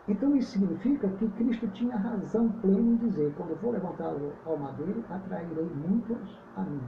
Então 0.08 0.34
isso 0.36 0.52
significa 0.52 1.08
que 1.10 1.28
Cristo 1.32 1.68
tinha 1.68 1.96
razão 1.96 2.50
plena 2.60 2.80
em 2.80 2.96
dizer, 2.96 3.34
quando 3.36 3.50
eu 3.50 3.58
for 3.58 3.72
levantá-lo 3.72 4.32
ao 4.46 4.56
madeiro, 4.56 5.04
atrairei 5.10 5.64
muitos 5.64 6.38
a 6.56 6.62
mim. 6.62 6.82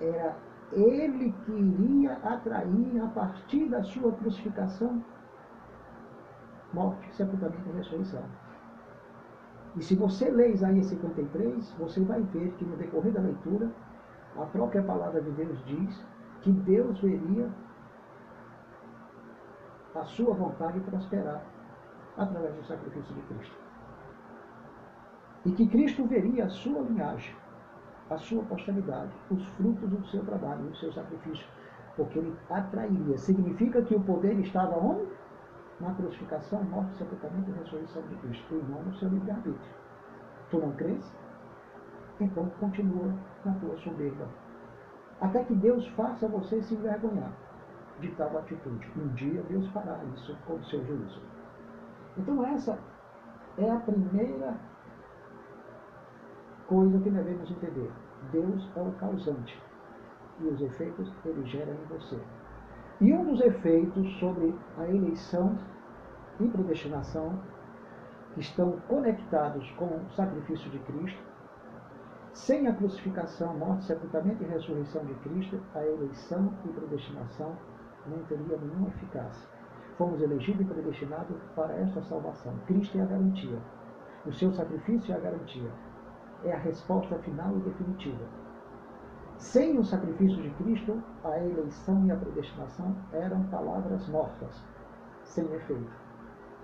Era 0.00 0.36
ele 0.72 1.32
que 1.44 1.52
iria 1.52 2.12
atrair 2.22 3.00
a 3.02 3.08
partir 3.08 3.68
da 3.68 3.82
sua 3.82 4.12
crucificação, 4.12 5.04
morte, 6.72 7.14
sepultamento 7.14 7.68
e 7.68 7.72
ressurreição. 7.72 8.22
E 9.76 9.82
se 9.82 9.96
você 9.96 10.30
lê 10.30 10.52
Isaías 10.52 10.86
53, 10.86 11.72
você 11.78 12.00
vai 12.04 12.22
ver 12.22 12.52
que 12.52 12.64
no 12.64 12.76
decorrer 12.76 13.12
da 13.12 13.20
leitura, 13.20 13.72
a 14.36 14.46
própria 14.46 14.82
palavra 14.82 15.20
de 15.20 15.30
Deus 15.32 15.64
diz 15.64 16.04
que 16.42 16.52
Deus 16.52 17.00
veria 17.00 17.48
a 19.94 20.04
sua 20.04 20.34
vontade 20.34 20.80
prosperar 20.80 21.42
através 22.16 22.54
do 22.54 22.64
sacrifício 22.64 23.14
de 23.14 23.22
Cristo. 23.22 23.56
E 25.46 25.52
que 25.52 25.68
Cristo 25.68 26.04
veria 26.06 26.46
a 26.46 26.48
sua 26.48 26.80
linhagem, 26.80 27.34
a 28.10 28.16
sua 28.16 28.42
posteridade, 28.44 29.12
os 29.30 29.46
frutos 29.50 29.88
do 29.88 30.04
seu 30.06 30.24
trabalho, 30.24 30.64
do 30.64 30.76
seu 30.76 30.92
sacrifício, 30.92 31.46
porque 31.96 32.18
ele 32.18 32.36
atrairia. 32.50 33.16
Significa 33.18 33.82
que 33.82 33.94
o 33.94 34.00
poder 34.00 34.38
estava 34.40 34.76
onde? 34.76 35.06
Na 35.80 35.92
crucificação, 35.94 36.62
morte, 36.64 36.96
sepultamento 36.96 37.50
e 37.50 37.54
ressurreição 37.54 38.02
de 38.08 38.16
Cristo, 38.16 38.54
e 38.54 38.70
não 38.70 38.82
no 38.82 38.94
seu 38.94 39.08
livre-arbítrio. 39.08 39.74
Tu 40.50 40.58
não 40.58 40.72
crês? 40.72 41.14
Então 42.20 42.48
continua 42.60 43.12
na 43.44 43.52
tua 43.54 43.76
soberba. 43.78 44.28
Até 45.20 45.44
que 45.44 45.54
Deus 45.54 45.86
faça 45.88 46.28
você 46.28 46.62
se 46.62 46.74
envergonhar 46.74 47.32
de 48.00 48.08
tal 48.12 48.36
atitude. 48.38 48.90
Um 48.96 49.08
dia 49.14 49.42
Deus 49.48 49.66
fará 49.68 49.98
isso 50.14 50.36
com 50.46 50.54
o 50.54 50.64
seu 50.64 50.84
juízo. 50.84 51.22
Então 52.16 52.44
essa 52.46 52.78
é 53.58 53.70
a 53.70 53.80
primeira 53.80 54.56
coisa 56.66 56.98
que 57.00 57.10
devemos 57.10 57.50
entender. 57.50 57.90
Deus 58.32 58.70
é 58.76 58.80
o 58.80 58.92
causante 58.92 59.62
e 60.40 60.44
os 60.46 60.60
efeitos 60.60 61.12
ele 61.24 61.44
gera 61.46 61.70
em 61.70 61.84
você. 61.86 62.18
E 63.00 63.12
um 63.12 63.24
dos 63.24 63.40
efeitos 63.40 64.18
sobre 64.18 64.54
a 64.78 64.88
eleição 64.88 65.56
e 66.40 66.48
predestinação 66.48 67.38
que 68.34 68.40
estão 68.40 68.78
conectados 68.88 69.70
com 69.72 69.86
o 69.86 70.10
sacrifício 70.16 70.70
de 70.70 70.78
Cristo, 70.80 71.22
sem 72.34 72.66
a 72.66 72.74
crucificação, 72.74 73.56
morte, 73.56 73.84
sepultamento 73.84 74.42
e 74.42 74.46
ressurreição 74.46 75.04
de 75.04 75.14
Cristo, 75.14 75.60
a 75.72 75.86
eleição 75.86 76.52
e 76.64 76.68
predestinação 76.68 77.56
não 78.08 78.18
teria 78.24 78.58
nenhuma 78.58 78.88
eficácia. 78.88 79.48
Fomos 79.96 80.20
elegidos 80.20 80.62
e 80.62 80.64
predestinados 80.64 81.40
para 81.54 81.72
esta 81.74 82.02
salvação. 82.02 82.52
Cristo 82.66 82.98
é 82.98 83.02
a 83.02 83.06
garantia. 83.06 83.58
O 84.26 84.32
seu 84.32 84.52
sacrifício 84.52 85.14
é 85.14 85.16
a 85.16 85.20
garantia. 85.20 85.70
É 86.42 86.52
a 86.52 86.58
resposta 86.58 87.16
final 87.20 87.56
e 87.56 87.60
definitiva. 87.60 88.26
Sem 89.38 89.78
o 89.78 89.84
sacrifício 89.84 90.42
de 90.42 90.50
Cristo, 90.50 91.00
a 91.22 91.38
eleição 91.38 92.04
e 92.04 92.10
a 92.10 92.16
predestinação 92.16 92.96
eram 93.12 93.44
palavras 93.44 94.08
mortas, 94.08 94.60
sem 95.22 95.44
efeito. 95.54 95.92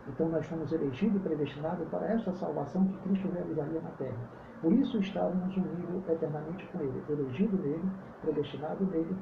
Então 0.09 0.29
nós 0.29 0.45
fomos 0.47 0.73
elegidos 0.73 1.21
e 1.21 1.21
predestinados 1.21 1.89
para 1.89 2.09
esta 2.09 2.33
salvação 2.33 2.89
que 2.89 2.99
Cristo 3.09 3.29
realizaria 3.31 3.81
na 3.81 3.91
terra. 3.91 4.50
Por 4.61 4.73
isso 4.73 4.99
estávamos 4.99 5.57
unidos 5.57 6.09
eternamente 6.09 6.67
com 6.69 6.81
Ele, 6.81 7.03
elegido 7.09 7.57
nele, 7.57 7.91
predestinado 8.21 8.85
nele, 8.87 9.17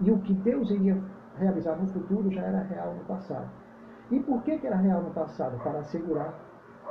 e 0.00 0.10
o 0.10 0.18
que 0.20 0.34
Deus 0.34 0.70
iria 0.70 1.00
realizar 1.36 1.76
no 1.76 1.88
futuro 1.88 2.30
já 2.30 2.42
era 2.42 2.62
real 2.62 2.94
no 2.94 3.04
passado. 3.04 3.48
E 4.10 4.18
por 4.20 4.42
que, 4.42 4.58
que 4.58 4.66
era 4.66 4.76
real 4.76 5.02
no 5.02 5.10
passado? 5.10 5.56
Para 5.62 5.78
assegurar 5.78 6.34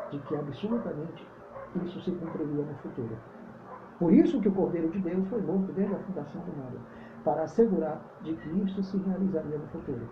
de 0.10 0.20
que 0.20 0.36
absolutamente 0.36 1.28
isso 1.84 2.02
se 2.02 2.12
cumpriria 2.12 2.64
no 2.64 2.76
futuro. 2.76 3.18
Por 4.00 4.14
isso 4.14 4.42
que 4.42 4.48
o 4.48 4.54
Cordeiro 4.54 4.90
de 4.90 5.00
Deus 5.00 5.28
foi 5.28 5.42
morto 5.42 5.72
desde 5.74 5.94
a 5.94 6.00
fundação 6.00 6.42
do 6.42 6.52
mundo, 6.54 6.80
para 7.24 7.44
assegurar 7.44 8.02
de 8.22 8.36
que 8.36 8.50
isso 8.64 8.82
se 8.84 8.98
realizaria 8.98 9.58
no 9.58 9.68
futuro. 9.68 10.10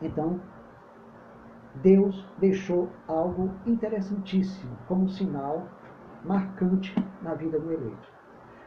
Então, 0.00 0.40
Deus 1.76 2.28
deixou 2.38 2.90
algo 3.06 3.50
interessantíssimo 3.64 4.76
como 4.88 5.08
sinal 5.08 5.66
marcante 6.24 6.94
na 7.22 7.34
vida 7.34 7.58
do 7.58 7.72
eleito. 7.72 8.08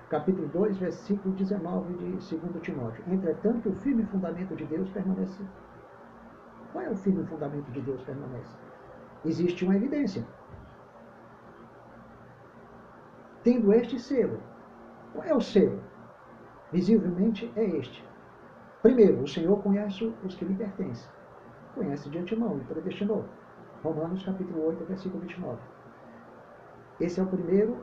Capítulo 0.09 0.47
2, 0.49 0.77
versículo 0.77 1.33
19 1.35 1.93
de 1.93 2.37
2 2.37 2.61
Timóteo. 2.61 3.03
Entretanto, 3.07 3.69
o 3.69 3.75
firme 3.75 4.05
fundamento 4.05 4.55
de 4.55 4.65
Deus 4.65 4.89
permanece. 4.89 5.43
Qual 6.71 6.83
é 6.83 6.89
o 6.89 6.95
firme 6.95 7.25
fundamento 7.25 7.71
de 7.71 7.81
Deus 7.81 8.01
permanece? 8.03 8.55
Existe 9.23 9.65
uma 9.65 9.75
evidência. 9.75 10.25
tendo 13.45 13.71
este 13.73 13.99
selo. 13.99 14.39
Qual 15.13 15.23
é 15.23 15.33
o 15.33 15.39
selo? 15.39 15.79
Visivelmente 16.71 17.53
é 17.55 17.63
este. 17.63 18.03
Primeiro, 18.81 19.21
o 19.21 19.27
Senhor 19.27 19.61
conhece 19.61 20.11
os 20.23 20.33
que 20.33 20.43
lhe 20.43 20.55
pertencem. 20.55 21.07
Conhece 21.75 22.09
de 22.09 22.17
antemão 22.17 22.57
e 22.57 22.63
predestinou. 22.63 23.23
Romanos 23.83 24.25
capítulo 24.25 24.65
8, 24.65 24.85
versículo 24.85 25.21
29. 25.21 25.59
Esse 26.99 27.19
é 27.19 27.23
o 27.23 27.27
primeiro 27.27 27.77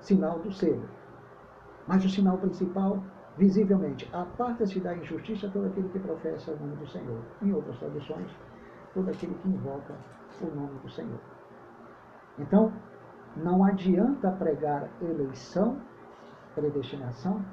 sinal 0.00 0.38
do 0.38 0.52
selo. 0.52 0.88
Mas 1.86 2.04
o 2.04 2.08
sinal 2.08 2.38
principal, 2.38 3.02
visivelmente, 3.36 4.08
aparta-se 4.12 4.80
da 4.80 4.96
injustiça 4.96 5.50
todo 5.50 5.66
aquele 5.66 5.88
que 5.88 5.98
professa 5.98 6.52
o 6.52 6.56
nome 6.56 6.76
do 6.76 6.86
Senhor. 6.86 7.20
Em 7.42 7.52
outras 7.52 7.78
traduções, 7.78 8.30
todo 8.94 9.10
aquele 9.10 9.34
que 9.34 9.48
invoca 9.48 9.94
o 10.40 10.46
nome 10.46 10.78
do 10.78 10.90
Senhor. 10.90 11.20
Então, 12.38 12.72
não 13.36 13.64
adianta 13.64 14.30
pregar 14.32 14.88
eleição, 15.00 15.80
predestinação, 16.54 17.44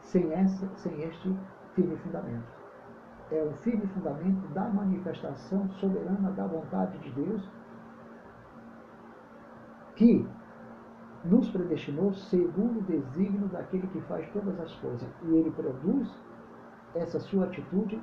sem, 0.00 0.32
essa, 0.32 0.68
sem 0.76 1.02
este 1.02 1.36
firme 1.74 1.96
fundamento. 1.98 2.56
É 3.30 3.42
o 3.42 3.52
firme 3.54 3.86
fundamento 3.88 4.46
da 4.48 4.68
manifestação 4.68 5.68
soberana 5.72 6.30
da 6.32 6.46
vontade 6.46 6.98
de 6.98 7.10
Deus 7.12 7.42
que 9.96 10.26
nos 11.24 11.50
predestinou 11.50 12.12
segundo 12.14 12.78
o 12.78 12.82
desígnio 12.82 13.48
daquele 13.48 13.86
que 13.88 14.00
faz 14.02 14.28
todas 14.30 14.58
as 14.60 14.72
coisas. 14.76 15.08
E 15.24 15.34
ele 15.34 15.50
produz 15.50 16.08
essa 16.94 17.18
sua 17.18 17.46
atitude 17.46 18.00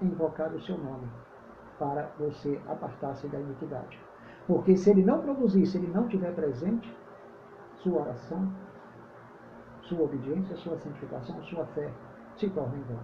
invocar 0.00 0.54
o 0.54 0.60
seu 0.62 0.78
nome 0.78 1.08
para 1.78 2.12
você 2.18 2.60
apartar-se 2.68 3.26
da 3.28 3.40
iniquidade. 3.40 3.98
Porque 4.46 4.76
se 4.76 4.90
ele 4.90 5.04
não 5.04 5.20
produzir, 5.20 5.66
se 5.66 5.78
ele 5.78 5.88
não 5.88 6.08
tiver 6.08 6.34
presente, 6.34 6.96
sua 7.76 8.02
oração, 8.02 8.52
sua 9.82 10.02
obediência, 10.02 10.56
sua 10.56 10.76
santificação, 10.78 11.42
sua 11.44 11.66
fé 11.68 11.92
se 12.36 12.48
torna 12.50 12.76
em 12.76 12.82
vão. 12.82 13.00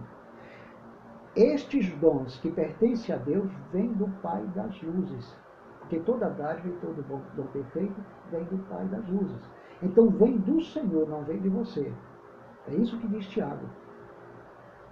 Estes 1.35 1.89
dons 1.97 2.39
que 2.39 2.49
pertencem 2.51 3.13
a 3.13 3.17
Deus 3.17 3.51
vêm 3.71 3.91
do 3.93 4.07
Pai 4.21 4.41
das 4.55 4.81
luzes. 4.81 5.37
Porque 5.85 5.99
toda 5.99 6.29
dádiva 6.31 6.67
e 6.67 6.79
todo 6.79 7.03
bom, 7.07 7.21
dom 7.35 7.45
perfeito 7.47 8.01
vem 8.31 8.43
do 8.45 8.57
Pai 8.67 8.85
das 8.87 9.07
luzes. 9.07 9.39
Então 9.83 10.09
vem 10.09 10.37
do 10.39 10.59
Senhor, 10.63 11.07
não 11.07 11.23
vem 11.23 11.39
de 11.39 11.49
você. 11.49 11.93
É 12.67 12.73
isso 12.73 12.99
que 12.99 13.07
diz 13.07 13.27
Tiago. 13.27 13.67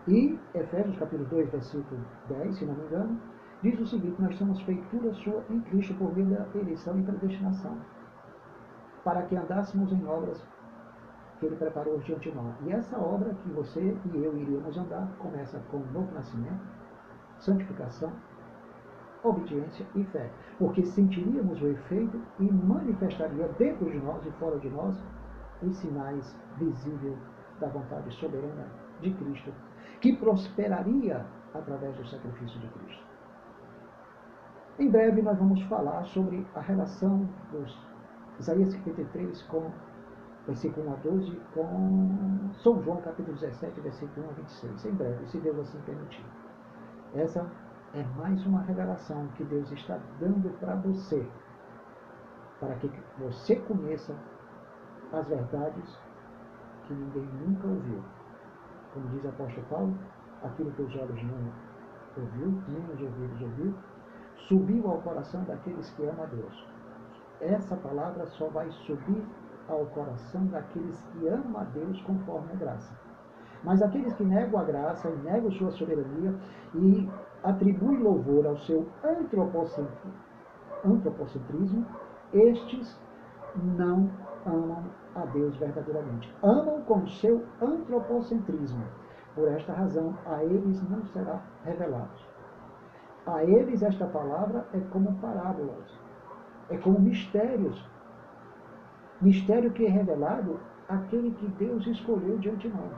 E 0.08 0.38
Efésios 0.54 0.96
capítulo 0.98 1.28
2, 1.30 1.50
versículo 1.50 2.00
10, 2.28 2.56
se 2.56 2.66
não 2.66 2.76
me 2.76 2.84
engano, 2.84 3.20
diz 3.64 3.80
o 3.80 3.88
seguinte: 3.88 4.22
Nós 4.22 4.38
somos 4.38 4.62
feitura 4.62 5.12
sua 5.14 5.44
em 5.50 5.62
Cristo 5.62 5.96
por 5.96 6.14
meio 6.16 6.30
da 6.30 6.46
eleição 6.60 7.00
e 7.00 7.04
predestinação, 7.04 7.76
para 9.04 9.24
que 9.24 9.36
andássemos 9.36 9.92
em 9.92 10.06
obras 10.06 10.46
que 11.40 11.48
ele 11.48 11.56
preparou 11.56 11.98
de 11.98 12.14
antemão. 12.14 12.54
E 12.66 12.72
essa 12.72 13.00
obra 13.00 13.34
que 13.34 13.50
você 13.50 13.82
e 13.82 14.24
eu 14.24 14.38
iríamos 14.38 14.78
andar 14.78 15.08
começa 15.18 15.60
com 15.72 15.78
o 15.78 15.92
novo 15.92 16.14
nascimento, 16.14 16.62
santificação, 17.40 18.14
obediência 19.24 19.86
e 19.96 20.04
fé. 20.06 20.30
Porque 20.60 20.86
sentiríamos 20.86 21.62
o 21.62 21.68
efeito 21.68 22.22
e 22.40 22.44
manifestaria 22.44 23.48
dentro 23.58 23.90
de 23.90 23.98
nós 24.00 24.26
e 24.26 24.32
fora 24.34 24.60
de 24.60 24.70
nós 24.70 24.96
os 25.62 25.76
sinais 25.78 26.36
visíveis 26.58 27.18
da 27.60 27.68
vontade 27.68 28.14
soberana 28.16 28.68
de 29.02 29.12
Cristo, 29.14 29.54
que 30.02 30.16
prosperaria 30.18 31.26
através 31.54 31.96
do 31.96 32.08
sacrifício 32.08 32.60
de 32.60 32.68
Cristo. 32.68 33.04
Em 34.80 34.90
breve 34.90 35.22
nós 35.22 35.38
vamos 35.38 35.62
falar 35.64 36.04
sobre 36.06 36.46
a 36.56 36.60
relação 36.60 37.30
dos 37.52 37.78
Isaías 38.40 38.72
53 38.74 39.44
com 39.44 39.72
versículo 40.48 40.90
1 40.90 40.94
a 40.94 40.96
12 40.96 41.42
com 41.54 42.50
São 42.56 42.82
João 42.84 42.98
capítulo 43.02 43.38
17, 43.38 43.80
versículo 43.82 44.26
1 44.28 44.30
a 44.30 44.34
26. 44.34 44.86
Em 44.86 44.92
breve, 44.92 45.26
se 45.28 45.38
Deus 45.40 45.60
assim 45.60 45.80
permitir. 45.82 46.26
Essa 47.14 47.46
é 47.94 48.04
mais 48.18 48.44
uma 48.48 48.62
revelação 48.62 49.28
que 49.38 49.44
Deus 49.44 49.72
está 49.72 50.00
dando 50.20 50.50
para 50.60 50.76
você, 50.78 51.28
para 52.60 52.74
que 52.76 52.92
você 53.20 53.56
conheça 53.56 54.16
as 55.12 55.28
verdades 55.28 56.00
que 56.88 56.94
ninguém 56.94 57.26
nunca 57.46 57.68
ouviu. 57.68 58.04
Como 58.94 59.08
diz 59.10 59.24
o 59.24 59.30
apóstolo 59.30 59.68
Paulo, 59.68 60.00
aquilo 60.44 60.72
que 60.72 60.82
os 60.82 60.96
olhos 60.96 61.24
não 61.24 61.54
ouviu, 62.18 62.64
nem 62.68 62.84
os 62.94 63.02
ouvidos 63.02 63.42
ouviu, 63.42 63.76
subiu 64.48 64.90
ao 64.90 65.02
coração 65.02 65.44
daqueles 65.44 65.90
que 65.92 66.04
amam 66.04 66.24
a 66.24 66.28
Deus. 66.28 66.68
Essa 67.42 67.76
palavra 67.76 68.26
só 68.26 68.48
vai 68.50 68.72
subir 68.72 69.24
ao 69.68 69.86
coração 69.88 70.48
daqueles 70.48 71.00
que 71.12 71.28
amam 71.28 71.62
a 71.62 71.64
Deus 71.66 72.02
conforme 72.02 72.54
a 72.54 72.56
graça. 72.56 72.94
Mas 73.64 73.82
aqueles 73.82 74.14
que 74.14 74.24
negam 74.24 74.60
a 74.60 74.64
graça 74.64 75.10
e 75.10 75.16
negam 75.18 75.52
sua 75.52 75.72
soberania 75.72 76.36
e 76.76 77.10
atribuem 77.44 78.04
louvor 78.04 78.46
ao 78.46 78.58
seu 78.58 78.88
antropocentrismo, 80.84 81.86
estes 82.34 83.00
não 83.56 84.10
amam 84.46 84.84
a 85.16 85.26
Deus 85.28 85.56
verdadeiramente. 85.58 86.34
Amam 86.44 86.82
com 86.82 87.08
seu 87.08 87.46
antropocentrismo. 87.62 88.84
Por 89.36 89.48
esta 89.48 89.74
razão, 89.74 90.18
a 90.26 90.44
eles 90.44 90.90
não 90.90 91.04
será 91.06 91.42
revelado. 91.64 92.34
A 93.26 93.44
eles 93.44 93.82
esta 93.82 94.06
palavra 94.08 94.68
é 94.74 94.80
como 94.92 95.16
parábolas, 95.20 96.00
é 96.70 96.78
como 96.78 97.00
mistérios. 97.00 97.90
Mistério 99.22 99.72
que 99.72 99.86
é 99.86 99.90
revelado 99.90 100.60
àquele 100.90 101.32
que 101.32 101.48
Deus 101.48 101.88
escolheu 101.88 102.38
de 102.38 102.50
antemão. 102.50 102.90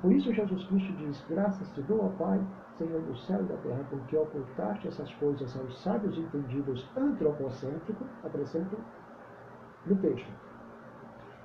Por 0.00 0.12
isso 0.12 0.32
Jesus 0.32 0.64
Cristo 0.66 0.92
diz, 0.92 1.24
graças 1.28 1.68
te 1.72 1.82
dou, 1.82 2.04
ó 2.04 2.08
Pai, 2.10 2.40
Senhor 2.76 3.00
do 3.02 3.16
céu 3.16 3.40
e 3.42 3.46
da 3.46 3.56
terra, 3.56 3.84
porque 3.90 4.16
ocultaste 4.16 4.86
essas 4.86 5.12
coisas 5.14 5.56
aos 5.58 5.82
sábios 5.82 6.16
entendidos 6.16 6.88
antropocêntricos, 6.96 8.06
acrescento 8.24 8.78
no 9.86 9.96
texto, 9.96 10.32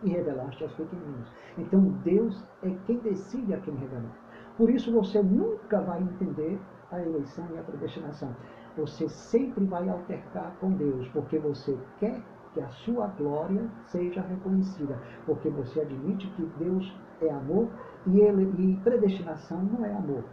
e 0.04 0.10
revelaste 0.10 0.64
aos 0.64 0.74
pequeninos. 0.74 1.32
Então 1.58 1.82
Deus 2.04 2.46
é 2.62 2.70
quem 2.86 3.00
decide 3.00 3.54
a 3.56 3.60
quem 3.62 3.76
revelar. 3.76 4.16
Por 4.58 4.70
isso 4.70 4.94
você 4.94 5.24
nunca 5.24 5.82
vai 5.82 6.02
entender 6.02 6.60
a 6.92 7.02
eleição 7.02 7.48
e 7.56 7.58
a 7.58 7.64
predestinação. 7.64 8.36
Você 8.78 9.10
sempre 9.10 9.66
vai 9.66 9.90
altercar 9.90 10.56
com 10.60 10.72
Deus, 10.74 11.08
porque 11.10 11.40
você 11.40 11.78
quer 12.00 12.22
que 12.54 12.62
a 12.62 12.70
sua 12.70 13.08
glória 13.08 13.68
seja 13.88 14.22
reconhecida, 14.22 14.98
porque 15.26 15.50
você 15.50 15.82
admite 15.82 16.28
que 16.32 16.46
Deus 16.58 16.96
é 17.22 17.30
amor 17.32 17.68
e, 18.06 18.20
ele, 18.20 18.44
e 18.58 18.78
predestinação 18.78 19.64
não 19.64 19.86
é 19.86 19.92
amor. 19.92 20.24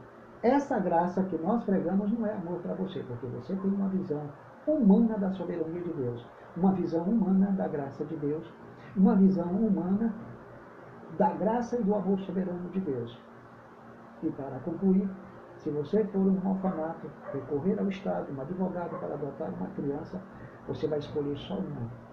Essa 0.42 0.78
graça 0.78 1.22
que 1.24 1.36
nós 1.38 1.64
pregamos 1.64 2.10
não 2.12 2.26
é 2.26 2.32
amor 2.32 2.60
para 2.60 2.74
você, 2.74 3.02
porque 3.02 3.26
você 3.26 3.54
tem 3.56 3.70
uma 3.70 3.88
visão 3.88 4.22
humana 4.66 5.18
da 5.18 5.30
soberania 5.32 5.82
de 5.82 5.92
Deus, 5.92 6.26
uma 6.56 6.72
visão 6.72 7.04
humana 7.04 7.50
da 7.52 7.68
graça 7.68 8.04
de 8.04 8.16
Deus, 8.16 8.50
uma 8.96 9.14
visão 9.16 9.50
humana 9.50 10.14
da 11.18 11.30
graça 11.34 11.78
e 11.78 11.82
do 11.82 11.94
amor 11.94 12.18
soberano 12.20 12.68
de 12.70 12.80
Deus. 12.80 13.18
E 14.22 14.30
para 14.30 14.58
concluir, 14.60 15.08
se 15.58 15.70
você 15.70 16.04
for 16.04 16.20
um 16.20 16.50
orfanato, 16.50 17.10
recorrer 17.32 17.78
ao 17.78 17.88
Estado, 17.88 18.32
um 18.32 18.40
advogado 18.40 18.98
para 18.98 19.14
adotar 19.14 19.50
uma 19.52 19.68
criança, 19.68 20.20
você 20.66 20.86
vai 20.86 20.98
escolher 20.98 21.36
só 21.36 21.54
uma. 21.58 22.09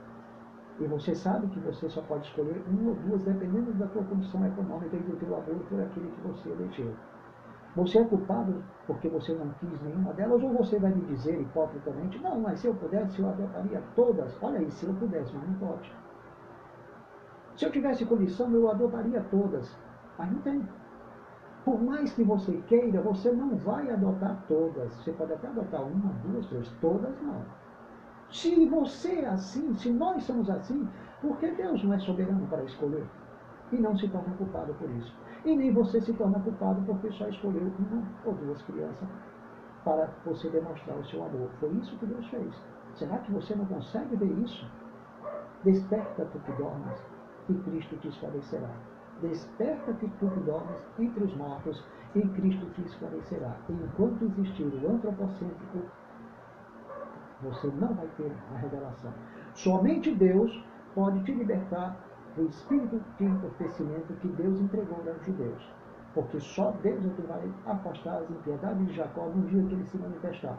E 0.80 0.86
você 0.86 1.16
sabe 1.16 1.48
que 1.48 1.60
você 1.60 1.90
só 1.90 2.02
pode 2.04 2.28
escolher 2.28 2.64
uma 2.68 2.92
ou 2.92 2.96
duas, 2.96 3.24
dependendo 3.24 3.74
da 3.74 3.88
tua 3.88 4.04
condição 4.04 4.46
econômica 4.46 4.96
e 4.96 5.00
do 5.00 5.16
teu 5.18 5.36
amor 5.36 5.60
por 5.70 5.82
aquele 5.82 6.12
que 6.12 6.22
você 6.22 6.50
elegeu. 6.50 6.94
Você 7.76 8.00
é 8.00 8.04
culpado 8.04 8.64
porque 8.86 9.10
você 9.10 9.34
não 9.34 9.50
quis 9.60 9.82
nenhuma 9.82 10.14
delas, 10.14 10.42
ou 10.42 10.54
você 10.54 10.80
vai 10.80 10.94
me 10.94 11.02
dizer 11.02 11.40
hipocritamente, 11.40 12.20
não, 12.20 12.40
mas 12.40 12.60
se 12.60 12.68
eu 12.68 12.76
pudesse, 12.76 13.20
eu 13.20 13.30
adotaria 13.30 13.84
todas. 13.96 14.38
Olha 14.42 14.60
aí, 14.60 14.72
se 14.72 14.86
eu 14.86 14.94
pudesse, 14.94 15.34
mas 15.36 15.48
não 15.48 15.56
pode. 15.56 15.92
Se 17.56 17.66
eu 17.66 17.72
tivesse 17.72 18.06
condição, 18.06 18.52
eu 18.52 18.70
adotaria 18.70 19.22
todas, 19.32 19.76
mas 20.18 20.32
não 20.32 20.42
tem. 20.42 20.68
Por 21.66 21.82
mais 21.84 22.14
que 22.14 22.24
você 22.24 22.54
queira, 22.68 23.02
você 23.02 23.32
não 23.32 23.58
vai 23.58 23.92
adotar 23.92 24.44
todas. 24.48 24.94
Você 24.96 25.12
pode 25.12 25.34
até 25.34 25.48
adotar 25.48 25.84
uma, 25.84 26.14
duas, 26.24 26.46
três, 26.48 26.70
todas 26.80 27.20
não. 27.22 27.44
Se 28.32 28.66
você 28.66 29.20
é 29.20 29.28
assim, 29.30 29.74
se 29.76 29.92
nós 29.92 30.24
somos 30.24 30.50
assim, 30.50 30.88
por 31.22 31.38
que 31.38 31.50
Deus 31.52 31.84
não 31.84 31.94
é 31.94 32.00
soberano 32.00 32.46
para 32.48 32.64
escolher? 32.64 33.06
E 33.72 33.78
não 33.78 33.98
se 33.98 34.08
torna 34.10 34.34
culpado 34.36 34.74
por 34.76 34.90
isso. 34.92 35.14
E 35.46 35.56
nem 35.56 35.72
você 35.72 36.02
se 36.02 36.14
torna 36.14 36.40
culpado 36.40 36.82
porque 36.86 37.12
só 37.12 37.28
escolheu 37.28 37.72
uma 37.80 38.04
ou 38.26 38.34
duas 38.34 38.62
crianças 38.64 39.08
para 39.84 40.10
você 40.26 40.50
demonstrar 40.50 40.98
o 40.98 41.06
seu 41.06 41.24
amor. 41.24 41.50
Foi 41.60 41.70
isso 41.72 41.98
que 41.98 42.06
Deus 42.06 42.28
fez. 42.28 42.54
Será 42.96 43.18
que 43.20 43.32
você 43.32 43.56
não 43.56 43.66
consegue 43.66 44.16
ver 44.18 44.32
isso? 44.40 44.70
Desperta 45.64 46.26
tu 46.26 46.40
que 46.40 46.52
dormes, 46.54 47.00
e 47.50 47.54
Cristo 47.54 47.96
te 47.98 48.10
esclarecerá. 48.10 48.70
Desperta-te 49.22 50.08
tu 50.20 50.30
que 50.30 50.40
dormes 50.42 50.84
entre 51.00 51.24
os 51.24 51.36
mortos, 51.36 51.84
e 52.16 52.22
Cristo 52.22 52.66
te 52.72 52.82
esclarecerá. 52.82 53.56
Enquanto 53.70 54.26
existir 54.26 54.66
o 54.66 54.92
antropocêntrico 54.92 55.80
você 57.42 57.68
não 57.68 57.94
vai 57.94 58.08
ter 58.18 58.32
a 58.54 58.58
revelação. 58.58 59.14
Somente 59.54 60.14
Deus 60.16 60.64
pode 60.96 61.24
te 61.24 61.34
libertar 61.34 61.98
do 62.36 62.46
espírito 62.46 63.02
de 63.18 63.26
entorpecimento 63.26 64.14
que 64.16 64.28
Deus 64.30 64.60
entregou 64.60 64.98
aos 65.08 65.26
judeus. 65.26 65.74
Porque 66.14 66.40
só 66.40 66.72
Deus 66.82 67.06
é 67.06 67.10
que 67.10 67.22
vai 67.24 67.52
afastar 67.66 68.18
as 68.18 68.30
impiedades 68.30 68.88
de 68.88 68.94
Jacó 68.94 69.26
no 69.28 69.48
dia 69.48 69.64
que 69.64 69.74
ele 69.74 69.86
se 69.86 69.98
manifestar. 69.98 70.58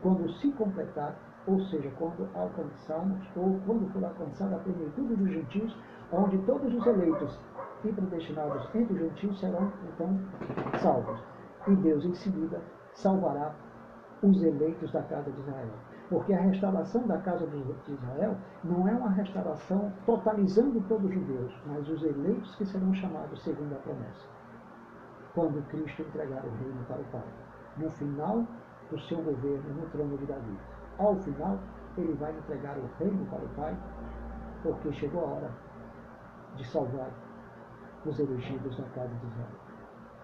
Quando 0.00 0.28
se 0.34 0.50
completar, 0.52 1.16
ou 1.46 1.60
seja, 1.60 1.90
quando 1.98 2.28
alcançarmos, 2.34 3.18
ou 3.36 3.58
quando 3.66 3.88
for 3.92 4.04
alcançada 4.04 4.56
a 4.56 4.58
plenitude 4.60 5.16
dos 5.16 5.30
gentios, 5.30 5.76
onde 6.12 6.38
todos 6.38 6.72
os 6.72 6.86
eleitos 6.86 7.40
e 7.84 7.92
predestinados 7.92 8.68
entre 8.74 8.94
os 8.94 9.00
gentios 9.00 9.40
serão 9.40 9.72
então 9.92 10.20
salvos. 10.80 11.20
E 11.66 11.74
Deus 11.76 12.04
em 12.04 12.14
seguida 12.14 12.60
salvará 12.94 13.54
os 14.22 14.42
eleitos 14.42 14.92
da 14.92 15.02
casa 15.02 15.30
de 15.30 15.40
Israel. 15.40 15.91
Porque 16.12 16.34
a 16.34 16.42
restauração 16.42 17.06
da 17.06 17.16
casa 17.22 17.46
de 17.46 17.90
Israel 17.90 18.36
não 18.62 18.86
é 18.86 18.92
uma 18.92 19.08
restauração 19.12 19.90
totalizando 20.04 20.78
todos 20.82 21.06
os 21.06 21.14
judeus, 21.14 21.54
mas 21.64 21.88
os 21.88 22.02
eleitos 22.02 22.54
que 22.56 22.66
serão 22.66 22.92
chamados 22.92 23.42
segundo 23.42 23.72
a 23.72 23.78
promessa. 23.78 24.28
Quando 25.34 25.66
Cristo 25.68 26.02
entregar 26.02 26.44
o 26.44 26.50
reino 26.50 26.84
para 26.86 27.00
o 27.00 27.04
Pai. 27.04 27.24
No 27.78 27.90
final 27.92 28.46
do 28.90 29.00
seu 29.00 29.22
governo 29.22 29.72
no 29.72 29.88
trono 29.88 30.18
de 30.18 30.26
Davi. 30.26 30.58
Ao 30.98 31.16
final, 31.16 31.58
ele 31.96 32.12
vai 32.12 32.36
entregar 32.36 32.76
o 32.76 32.90
reino 32.98 33.24
para 33.30 33.42
o 33.42 33.48
Pai, 33.56 33.74
porque 34.62 34.92
chegou 34.92 35.24
a 35.24 35.28
hora 35.28 35.50
de 36.56 36.68
salvar 36.68 37.10
os 38.04 38.18
elegidos 38.18 38.76
da 38.76 38.84
casa 38.90 39.14
de 39.14 39.26
Israel. 39.28 39.60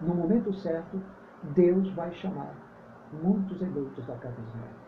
No 0.01 0.13
momento 0.13 0.53
certo, 0.53 1.01
Deus 1.55 1.91
vai 1.95 2.13
chamar 2.13 2.53
muitos 3.11 3.59
eleitos 3.59 4.05
da 4.05 4.15
casa 4.17 4.35
de 4.35 4.47
Israel. 4.49 4.78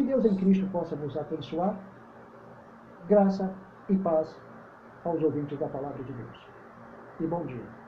Que 0.00 0.06
Deus 0.06 0.24
em 0.24 0.34
Cristo 0.34 0.66
possa 0.72 0.96
nos 0.96 1.14
abençoar. 1.14 1.78
Graça 3.06 3.54
e 3.90 3.96
paz 3.98 4.34
aos 5.04 5.22
ouvintes 5.22 5.58
da 5.58 5.68
palavra 5.68 6.02
de 6.02 6.10
Deus. 6.10 6.38
E 7.20 7.26
bom 7.26 7.44
dia. 7.44 7.79